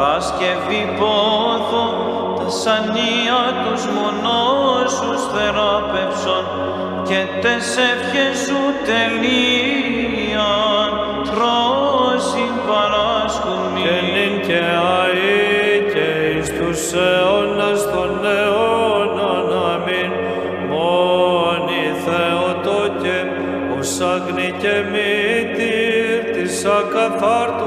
Παράσκευη 0.00 0.82
πόθο, 0.98 1.86
τα 2.38 2.48
σανία 2.62 3.42
τους 3.62 3.82
μονόσους 3.96 5.20
θεράπευσον 5.32 6.44
και 7.08 7.20
τες 7.42 7.68
ευχές 7.90 8.36
σου 8.46 8.60
τελείαν 8.88 9.30
τρώσιν 11.28 12.54
παράσκουν 12.66 13.62
και 13.82 13.94
νυν 14.14 14.34
και 14.46 14.60
αεί 14.96 15.92
και 15.92 16.08
εις 16.38 16.48
τους 16.58 16.82
αιώνας 16.92 17.80
των 17.92 18.10
αιώνων. 18.36 19.46
Αμήν. 19.72 20.10
Μόνη 20.70 21.84
Θεοτόκε, 22.04 23.18
ως 23.78 24.00
άγνη 24.00 24.48
και 24.62 24.74
μύτηρ 24.92 26.20
της 26.34 26.64
ακαθάρτου 26.64 27.59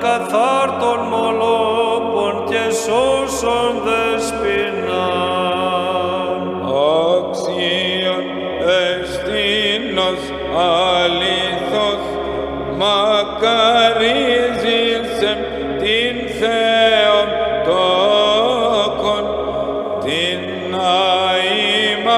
ακαθάρτων 0.00 1.00
μολόπων 1.12 2.34
και 2.48 2.64
σώσον 2.84 3.72
δεσποινάν. 3.84 4.90
Αξίον 7.18 8.24
εστίνος 8.80 10.22
αλήθως 10.56 12.02
μακαρίζησεν 12.76 13.78
την 15.78 16.16
Θεόν 16.38 17.28
τόκον 17.64 19.24
την 20.04 20.42
αήμα 20.74 22.16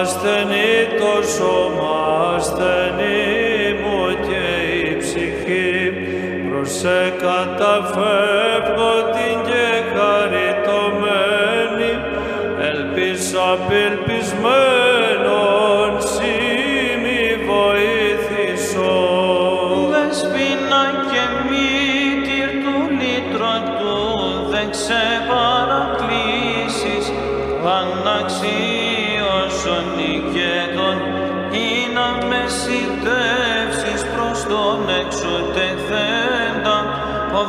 ασθενή 0.00 0.74
το 0.98 1.14
σώμα, 1.36 1.96
ασθενή 2.36 3.74
μου 3.80 4.00
και 4.26 4.44
η 4.88 4.90
ψυχή. 4.96 5.74
Προσέ 6.50 7.02
καταφεύγω 7.18 8.92
την 9.14 9.36
και 9.48 9.66
χαριτωμένη. 9.92 11.92
Ελπίσα 12.68 13.44
απελπισμένον 13.52 14.89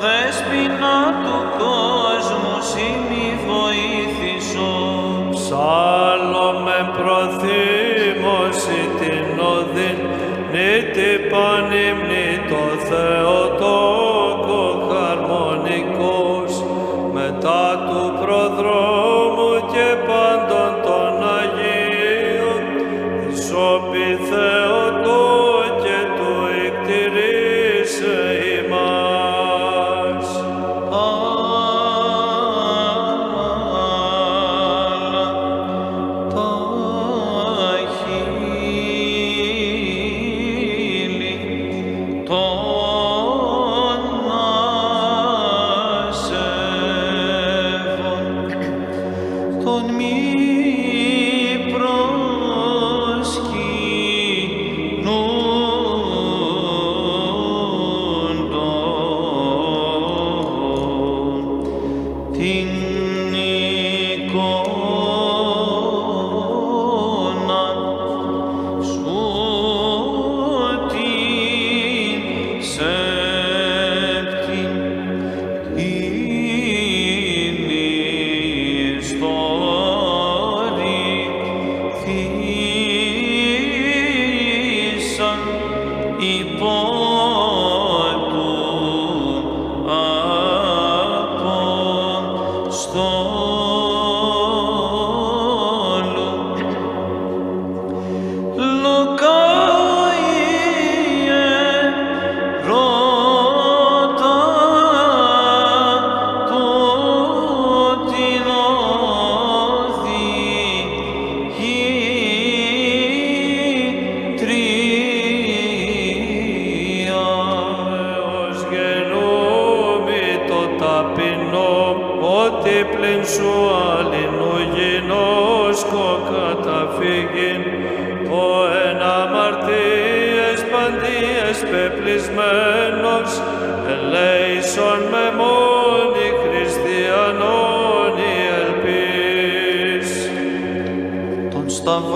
ο 0.01 0.03
δέσποινα 0.03 0.95
του 1.10 1.10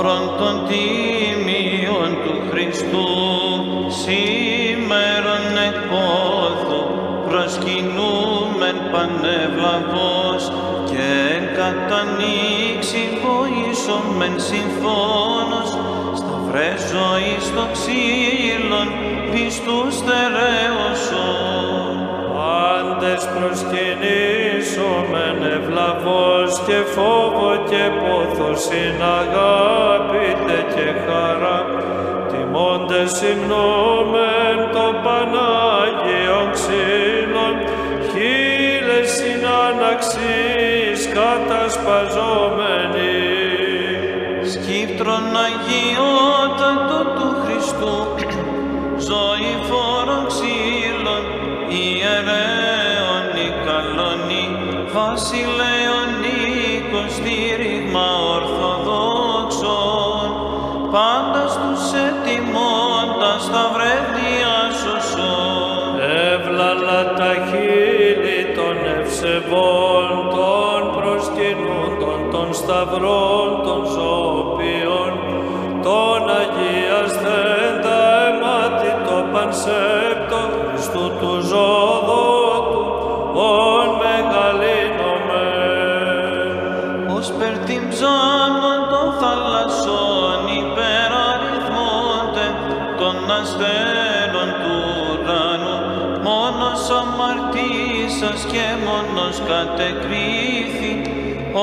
σταυρών 0.05 0.37
των 0.37 0.67
τίμιων 0.67 2.09
του 2.23 2.35
Χριστού 2.49 3.09
σήμερον 4.01 5.45
εκ 5.67 5.77
πόθου 5.89 6.83
προσκυνούμεν 7.27 8.77
πανευλαβώς 8.91 10.43
και 10.89 11.07
εν 11.35 11.43
κατανοίξει 11.59 13.03
βοήσομεν 13.23 14.35
συμφώνος 14.49 15.69
σταυρές 16.19 16.79
ζωής 16.93 17.45
το 17.55 17.65
ξύλων 17.75 18.87
πιστούς 19.31 19.95
θεραίωσον. 20.05 21.93
Πάντες 22.35 23.21
προσκυνήσομεν 24.75 25.39
ευλαβώς 25.57 26.51
και 26.67 26.79
φόβο 26.95 27.49
και 27.69 27.83
πόθος 28.01 28.59
συναγάπητε 28.67 30.57
και 30.75 30.87
χαρά 31.05 31.59
τιμώντες 32.31 33.13
υμνόμεν 33.31 34.57
το 34.71 34.87
Πανάγιον 35.03 36.47
ξύλων 36.55 37.55
χίλες 38.09 39.07
συνάναξης 39.17 40.99
κατασπαζόμενοι. 41.13 43.17
Σκύπτρον 44.51 45.25
αγιότατο 45.45 46.14
ευσεβών, 69.45 70.29
των 70.35 70.81
προσκυνούντων, 70.95 72.19
των 72.31 72.53
σταυρών, 72.53 73.49
των 73.63 73.81
ζωοποιών, 73.85 75.11
των 75.83 76.19
αγιασθέντα 76.39 77.99
αιμάτι 78.25 78.91
το 79.07 79.17
πανσέπτο 79.33 80.41
Χριστού 80.71 81.05
του 81.19 81.33
ζωδότου, 81.49 82.83
ον 83.33 83.87
μεγαλύνομεν. 84.01 85.57
Ως 87.17 87.27
περ 87.37 87.53
την 87.65 87.89
ψάμων 87.89 88.79
των 88.91 89.07
θαλασσών 89.19 90.37
υπεραριθμώνται 90.59 92.47
των 92.97 93.15
αστέρων 93.39 93.94
του 93.94 93.94
ουρανού 93.94 93.94
μόνος 96.75 96.89
αμαρτήσας 97.01 98.41
και 98.51 98.65
μόνος 98.85 99.37
κατεκρίθη 99.51 100.93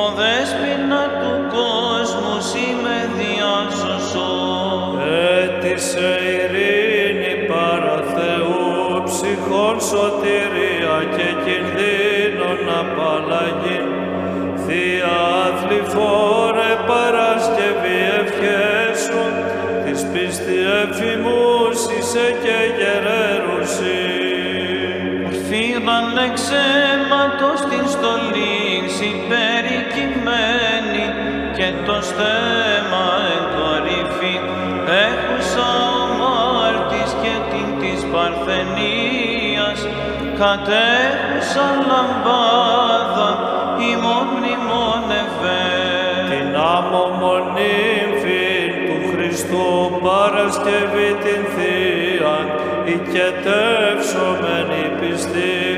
ο 0.01 0.03
δέσποινα 0.19 1.03
του 1.21 1.33
κόσμου 1.57 2.37
σήμε 2.51 2.99
διάσωσον. 3.19 5.01
Έτησε 5.39 6.11
ειρήνη 6.35 7.35
παρά 7.51 7.99
Θεού, 8.15 9.03
ψυχών 9.09 9.77
σωτηρία 9.91 10.97
και 11.17 11.29
κινδύνων 11.45 12.61
απαλλαγή. 12.81 13.81
Θεία 14.65 15.19
αθληφόρε 15.47 16.73
Παρασκευή 16.91 17.99
ευχέσου, 18.21 19.25
της 19.85 20.01
πίστη 20.13 20.57
εφημούσισε 20.83 21.41
Φύγαν 25.85 26.16
εξαίματος 26.28 27.61
την 27.70 27.85
στολή 27.95 28.61
συμπερικειμένη 28.99 31.07
και 31.57 31.68
το 31.87 31.97
στέμα 32.09 33.09
εν 33.35 33.45
κορυφή 33.57 34.37
έχουσα 35.07 35.70
ο 35.99 36.01
μάρτης 36.20 37.11
και 37.22 37.35
την 37.51 37.68
της 37.80 38.01
Παρθενίας. 38.12 39.80
Κατέχουσα 40.41 41.66
λαμπάδα 41.89 43.30
ημών 43.91 44.26
μνημόνευε. 44.37 45.64
την 46.30 46.49
άμμο 46.76 47.05
μονύμφη 47.20 48.51
του 48.87 48.97
Χριστού 49.11 49.66
Παρασκευή 50.05 51.11
την 51.24 51.43
Θείαν 51.55 52.47
οικετεύσομενη 52.85 54.85
πιστή 55.01 55.72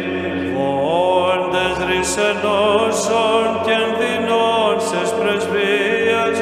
βόντες 1.85 1.97
ρησενώσων 1.97 3.47
και 3.64 3.72
ενδυνών 3.85 4.74
σες 4.89 5.11
πρεσβείας 5.18 6.37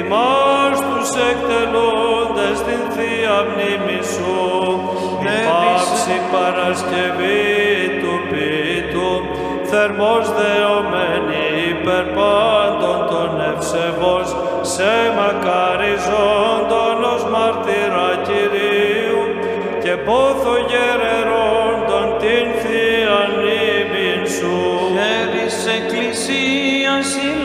ημάς 0.00 0.76
τους 0.88 1.10
εκτελούντες 1.30 2.56
την 2.66 2.82
Θεία 2.94 3.38
μνήμη 3.48 4.00
σου. 4.12 4.38
Υπάψη 5.20 6.16
Παρασκευή 6.32 7.50
του 8.00 8.14
πίτου 8.30 9.10
θερμός 9.70 10.26
δεωμένη 10.38 11.44
υπερ 11.70 12.04
πάντων 12.16 12.98
των 13.10 13.30
ευσεβώς 13.50 14.28
σε 14.60 14.92
μακαριζόντων 15.18 16.39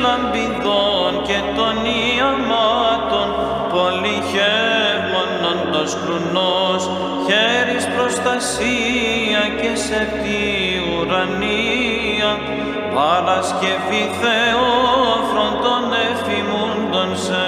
λαμπιδών 0.05 1.11
και 1.27 1.39
των 1.57 1.75
ιαμάτων 2.15 3.27
πολυχαίμονοντος 3.73 5.91
κρουνός 6.01 6.81
χέρις 7.25 7.85
προστασία 7.95 9.41
και 9.61 9.71
σεπτή 9.87 10.45
ουρανία 10.91 12.31
Παρασκευή 12.97 14.03
Θεόφρον 14.21 15.53
των 15.65 15.83
εφημούντων 16.09 17.09
σε 17.25 17.44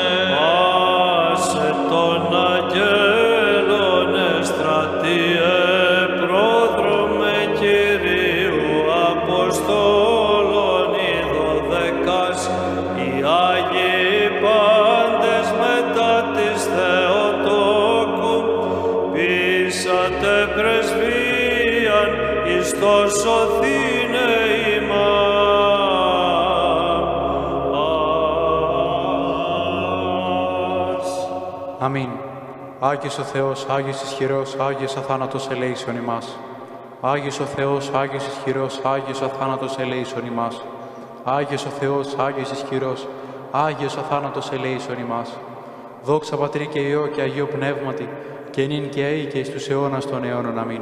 Άγιος 32.80 33.18
ο 33.18 33.24
Θεός, 33.24 33.66
Άγιος 33.70 34.02
ισχυρός, 34.02 34.56
Άγιος 34.56 34.98
αθάνατος 34.98 35.50
ελέησον 35.50 35.96
ημάς. 35.96 36.38
Άγιος 37.02 37.40
ο 37.40 37.44
Θεός, 37.44 37.92
Άγιος 37.94 38.28
ισχυρός, 38.28 38.80
Άγιος 38.84 39.22
αθάνατος 39.22 39.78
ελέησον 39.78 40.26
ημάς. 40.26 40.62
Άγιος 41.24 41.66
ο 41.66 41.70
Θεός, 41.70 42.16
Άγιος 42.18 42.52
ισχυρός, 42.52 43.08
Άγιος 43.52 43.98
αθάνατος 43.98 44.52
ελέησον 44.52 45.00
ημάς. 45.00 45.38
Δόξα 46.04 46.38
Πατρί 46.38 46.68
και 46.68 46.80
Υιό 46.80 47.08
και 47.08 47.22
Αγίο 47.22 47.46
Πνεύματι, 47.46 48.10
και 48.50 48.66
νυν 48.66 48.90
και 48.90 49.04
αεί 49.04 49.26
και 49.26 49.40
εις 49.40 49.50
τους 49.50 49.70
αιώνας 49.70 50.06
των 50.06 50.24
αιώνων. 50.24 50.60
Αμήν. 50.60 50.82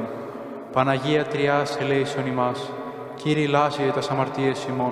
Παναγία 0.74 1.24
Τριάς 1.26 1.78
ελέησον 1.82 2.28
ημάς. 2.28 2.72
Κύριε 3.16 3.48
λάσιε 3.48 3.92
τας 3.92 4.10
αμαρτίες 4.10 4.66
ημών. 4.70 4.92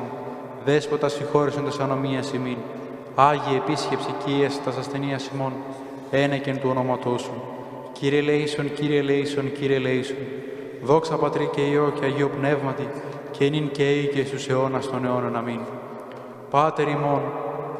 Δέσποτα 0.65 1.07
συγχώρεσον 1.07 1.63
τας 1.63 1.79
ανομίας 1.79 2.31
ημίν. 2.33 2.57
Άγιε 3.15 3.57
επίσκεψη 3.57 4.13
Κίες 4.25 4.61
τας 4.63 4.77
ασθενείας 4.77 5.29
ημών. 5.33 5.53
Ένεκεν 6.15 6.59
του 6.59 6.67
ονόματός 6.69 7.21
σου. 7.21 7.41
Κύριε 7.91 8.19
ελέησον, 8.19 8.73
Κύριε 8.73 8.99
ελέησον, 8.99 9.51
Κύριε 9.51 9.75
ελέησον. 9.75 10.17
Δόξα 10.83 11.15
Πατρί 11.15 11.49
και 11.55 11.61
Υιό 11.61 11.93
και 11.99 12.05
Αγίο 12.05 12.29
Πνεύματι, 12.39 12.87
και 13.31 13.49
νυν 13.49 13.71
και 13.71 13.83
αεί 13.83 14.07
και 14.07 14.25
στους 14.25 14.49
αιώνας 14.49 14.89
των 14.89 15.05
αιώνων. 15.05 15.35
Αμήν. 15.35 15.59
Πάτερ 16.49 16.87
ημών, 16.87 17.21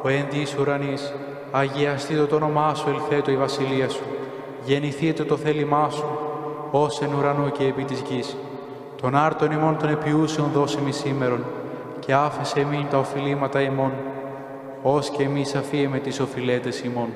Ο 0.02 0.08
εν 0.08 0.28
της 0.30 0.56
ουρανής, 0.58 1.12
αγιαστείτε 1.50 2.24
το 2.24 2.34
όνομά 2.36 2.74
σου, 2.74 2.88
ελθέτω 2.88 3.30
η 3.30 3.36
βασιλεία 3.36 3.88
σου. 3.88 4.02
Γεννηθείτε 4.64 5.24
το 5.24 5.36
θέλημά 5.36 5.90
σου, 5.90 6.06
ως 6.70 7.00
εν 7.00 7.10
ουρανό 7.18 7.48
και 7.48 7.64
επί 7.64 7.84
της 7.84 8.02
γης. 8.08 8.36
Τον 9.02 9.16
άρτον 9.16 9.50
ημών 9.50 9.76
των 9.78 9.88
επιούσεων 9.88 10.50
δώσε 10.54 10.78
μη 10.84 10.92
σήμερον, 10.92 11.44
και 11.98 12.14
άφεσε 12.14 12.60
εμήν 12.60 12.86
τα 12.90 12.98
οφειλήματα 12.98 13.60
ημών, 13.60 13.92
ως 14.82 15.10
και 15.10 15.22
εμείς 15.22 15.54
αφίεμε 15.54 15.98
τις 15.98 16.20
οφειλέτες 16.20 16.80
ημών. 16.80 17.08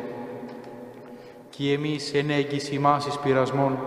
Κι 1.59 1.72
εμείς 1.72 2.12
εν 2.14 2.30
έγκυση 2.30 2.74
ημάς 2.74 3.06
εις 3.06 3.18
πειρασμών, 3.18 3.78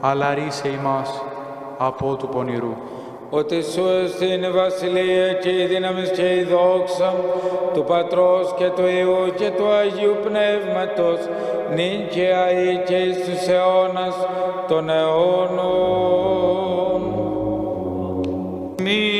αλλά 0.00 0.34
ρίσε 0.34 0.68
ημάς 0.68 1.22
από 1.78 2.16
του 2.16 2.28
πονηρού. 2.28 2.74
ότι 3.30 3.62
σου 3.62 3.86
εστίν 4.04 4.42
η 4.42 4.50
βασιλεία 4.50 5.32
και 5.32 5.48
η 5.48 5.66
δύναμη 5.66 6.02
και 6.08 6.34
η 6.34 6.42
δόξα 6.42 7.14
του 7.74 7.84
Πατρός 7.84 8.54
και 8.56 8.70
του 8.76 8.86
Υιού 8.86 9.34
και 9.36 9.50
του 9.56 9.66
Αγίου 9.68 10.16
Πνεύματος 10.22 11.18
νυν 11.74 12.08
και 12.08 12.34
αεί 12.34 12.82
και 12.86 12.96
εις 12.96 13.16
τους 13.16 13.46
αιώνας 13.48 14.16
των 14.68 14.90
αιώνων. 14.90 16.18
Μην 18.82 19.17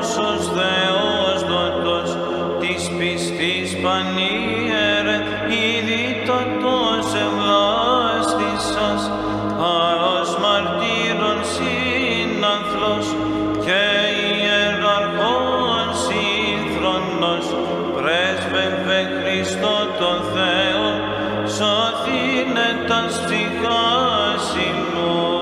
καρπόσος 0.00 0.46
Θεός 0.56 1.40
δότος, 1.50 2.16
της 2.60 2.90
πιστής 2.98 3.70
πανίερε, 3.82 5.16
ιδίτατος 5.64 7.06
ευλάστησας, 7.24 9.02
άρος 9.82 10.30
μαρτύρων 10.42 11.38
σύνανθλος 11.52 13.06
και 13.64 13.82
ιεραρχών 14.28 15.86
σύγχρονος, 16.04 17.46
πρέσβευε 17.94 19.00
Χριστό 19.18 19.78
το 19.98 20.12
Θεό, 20.34 20.88
σωθήνε 21.56 22.68
τα 22.88 23.00
ψυχάς 23.08 24.44
ημών. 24.68 25.40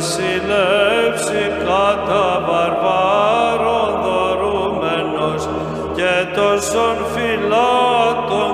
Της 0.00 0.08
βασιλεύση 0.08 1.42
κατά 1.64 2.26
βαρβάρων 2.46 3.90
δωρούμενος 4.04 5.48
και 5.96 6.14
τόσων 6.34 6.96
φυλάτων 7.12 8.50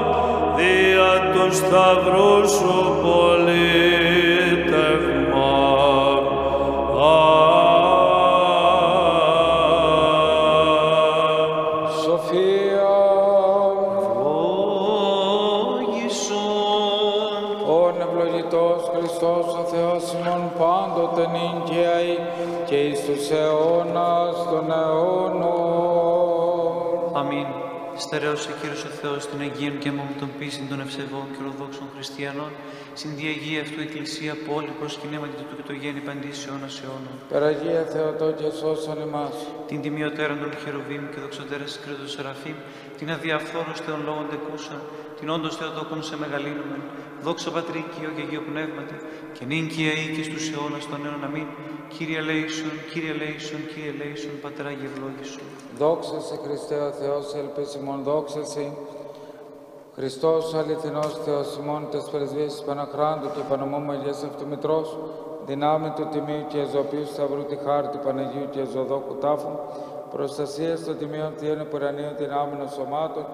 δια 0.56 1.12
του 1.32 1.54
σταυρού 1.54 2.48
σου 2.48 2.96
Στερέωσε 28.06 28.50
Κύριος 28.60 28.84
ο 28.84 28.92
Θεός 29.00 29.20
την 29.28 29.40
Αγίων 29.46 29.78
και 29.82 29.90
μόνο 29.98 30.12
των 30.20 30.30
πίστη 30.38 30.64
των 30.70 30.80
ευσεβών 30.84 31.26
και 31.32 31.40
ορθόδοξων 31.46 31.86
χριστιανών, 31.94 32.52
στην 33.00 33.10
διαγεία 33.20 33.60
αυτού 33.66 33.80
Εκκλησία 33.86 34.34
πόλη 34.46 34.72
προσκυνέματι 34.80 35.36
του 35.48 35.56
και 35.56 35.64
το 35.68 35.74
γέννη 35.82 36.02
παντής 36.08 36.38
αιώνας 36.46 36.74
αιώνων. 36.82 37.16
Περαγία 37.32 37.82
Θεοτό 37.92 38.28
και 38.38 38.48
σώσον 38.60 38.98
ημάς. 39.06 39.36
την 39.68 39.78
τιμιωτέραν 39.82 40.38
των 40.42 40.52
χερουβίμ 40.62 41.04
και 41.12 41.18
δοξωτέρας 41.24 41.68
της 41.72 41.80
κρέτος 41.84 42.10
Σεραφείμ, 42.14 42.58
την 42.98 43.08
αδιαφθόρους 43.14 43.78
θεών 43.84 44.00
λόγων 44.08 44.26
τεκούσαν, 44.32 44.80
την 45.18 45.28
όντως 45.36 45.56
Θεοτόκον 45.56 46.02
σε 46.02 46.16
μεγαλύνομεν, 46.22 46.82
δόξα 47.24 47.50
Πατρί 47.56 47.84
και 47.92 47.98
Υιό 48.02 48.10
και 48.16 48.22
Αγίο 48.26 48.42
Πνεύματι, 48.50 48.96
και 49.36 49.44
νυν 49.50 49.64
και 49.72 49.82
αεί 49.92 50.06
και 50.16 50.24
στους 50.28 50.44
αιώνας 50.50 50.84
των 50.90 50.98
αιώνων 51.04 51.24
αμήν, 51.28 51.48
Κύριε 51.94 52.20
Λέησον, 52.28 52.74
Κύριε 52.90 53.14
Λέησον, 53.20 53.60
Κύριε 53.70 53.92
Λέησον, 54.00 54.34
Πατρά 54.44 54.70
γευλόγησον. 54.80 55.46
Δόξα 55.80 56.18
σε 56.28 56.36
Χριστέ 56.44 56.78
ο 56.88 56.90
Θεός, 57.00 57.24
ελπίς 57.40 57.70
ημών, 57.74 57.98
δόξα 58.08 58.44
σε. 58.52 58.64
Χριστός 59.98 60.42
ο 60.54 60.58
αληθινός 60.58 61.12
Θεός 61.24 61.48
ημών, 61.60 61.88
τες 61.90 62.04
πρεσβείες 62.12 62.52
της 62.52 62.62
Παναχράντου 62.62 63.28
και 63.34 63.42
Πανομού 63.48 63.90
Αγίας 63.90 64.22
Αυτομητρός, 64.30 64.98
δυνάμει 65.46 65.90
του 65.96 66.08
Τιμίου 66.12 66.44
και 66.48 66.58
Εζωπίου 66.58 67.06
Σταυρού 67.12 67.44
τη 67.44 67.56
χάρτη 67.64 67.98
Παναγίου 68.04 68.48
και 68.50 68.60
Εζωδόκου 68.60 69.14
τάφου, 69.14 69.54
προστασία 70.16 70.74
των 70.86 70.98
Τιμίων 70.98 71.32
Θείων 71.38 71.60
Επουρανίων 71.60 72.14
δυνάμεων 72.22 72.68
σωμάτων 72.76 73.24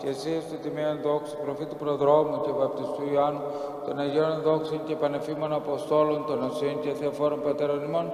και 0.00 0.08
εσείς 0.08 0.40
του 0.48 0.58
Τιμίων 0.62 0.96
δόξου 1.06 1.36
προφήτου 1.44 1.76
Προδρόμου 1.82 2.36
και 2.44 2.52
Βαπτιστού 2.60 3.02
Ιωάννου, 3.12 3.42
των 3.86 3.98
Αγίων 4.04 4.40
δόξων 4.46 4.80
και 4.86 4.94
Πανεφήμων 5.02 5.52
Αποστόλων, 5.52 6.24
των 6.26 6.38
Οσίων 6.48 6.80
και 6.80 6.90
Θεοφόρων 7.00 7.40
Πατέρων 7.46 7.80
ημών, 7.88 8.06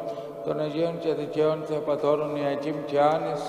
των 0.44 0.60
Αγίων 0.60 0.98
και 1.02 1.12
Δικαίων 1.20 1.58
Θεοπατώρων 1.68 2.36
Ιακήμ 2.36 2.76
και 2.86 3.00
Άνης, 3.00 3.42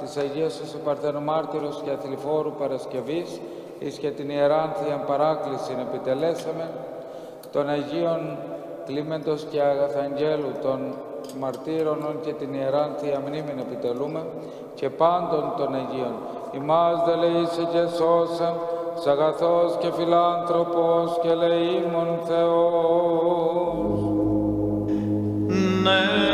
της 0.00 0.16
Αγίας 0.16 0.52
σου 0.70 0.78
Παρθενομάρτυρος 0.84 1.80
και 1.84 1.90
Αθληφόρου 1.90 2.52
Παρασκευής, 2.60 3.40
εις 3.78 3.98
και 3.98 4.10
την 4.10 4.30
Ιεράνθια 4.30 4.96
παράκληση 5.06 5.72
επιτελέσαμε, 5.86 6.70
των 7.52 7.68
Αγίων 7.68 8.38
Κλίμεντος 8.86 9.46
και 9.50 9.60
Αγαθαγγέλου, 9.60 10.52
των 10.62 10.94
μαρτύρων 11.32 12.18
και 12.24 12.32
την 12.32 12.54
Ιεράν 12.54 12.94
Θεία 12.98 13.20
επιτελούμε 13.60 14.26
και 14.74 14.90
πάντων 14.90 15.52
των 15.56 15.74
Αγίων. 15.74 16.14
Ημάς 16.52 17.04
δε 17.04 17.14
λεήσε 17.14 17.68
και 17.72 17.86
σώσα, 17.96 18.56
σ' 19.02 19.06
και 19.80 19.92
φιλάνθρωπος 19.92 21.18
και 21.22 21.34
λεήμων 21.34 22.18
Θεός. 22.26 24.00
Ναι. 25.82 26.29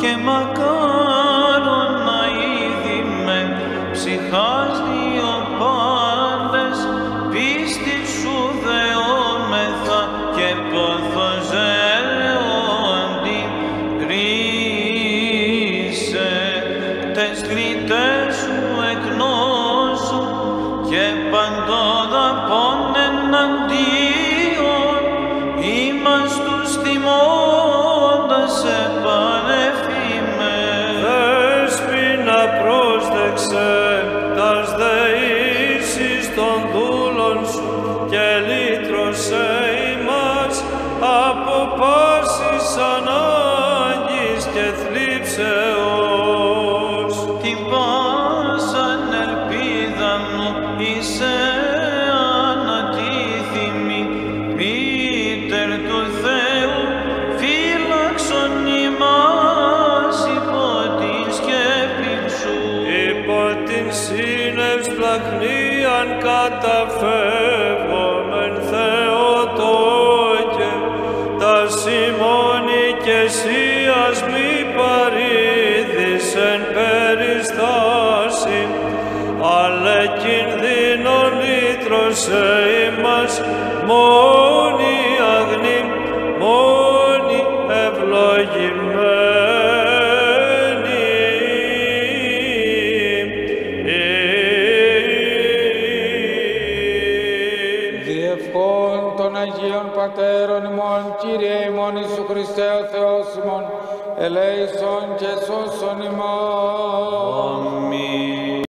και 0.00 0.12
μακάρον 0.24 1.92
να 2.06 2.20
είδη 2.40 3.00
με 3.24 3.40
ψυχάς 3.92 4.74
δύο 4.88 5.32
πάντες 5.58 6.78
πίστη 7.30 7.98
σου 8.18 8.36
δεόμεθα 8.64 10.00
και 10.36 10.48
παθοζέοντι 10.70 13.40
ρίσε. 14.08 16.32
Τες 17.14 17.38
γρητές 17.48 18.30
σου 18.40 18.56
εκ 18.90 19.04
νόσου 19.16 20.22
και 20.90 21.04
παντόδα 21.30 22.26
πόνεν 22.48 23.18
αντί 23.34 24.03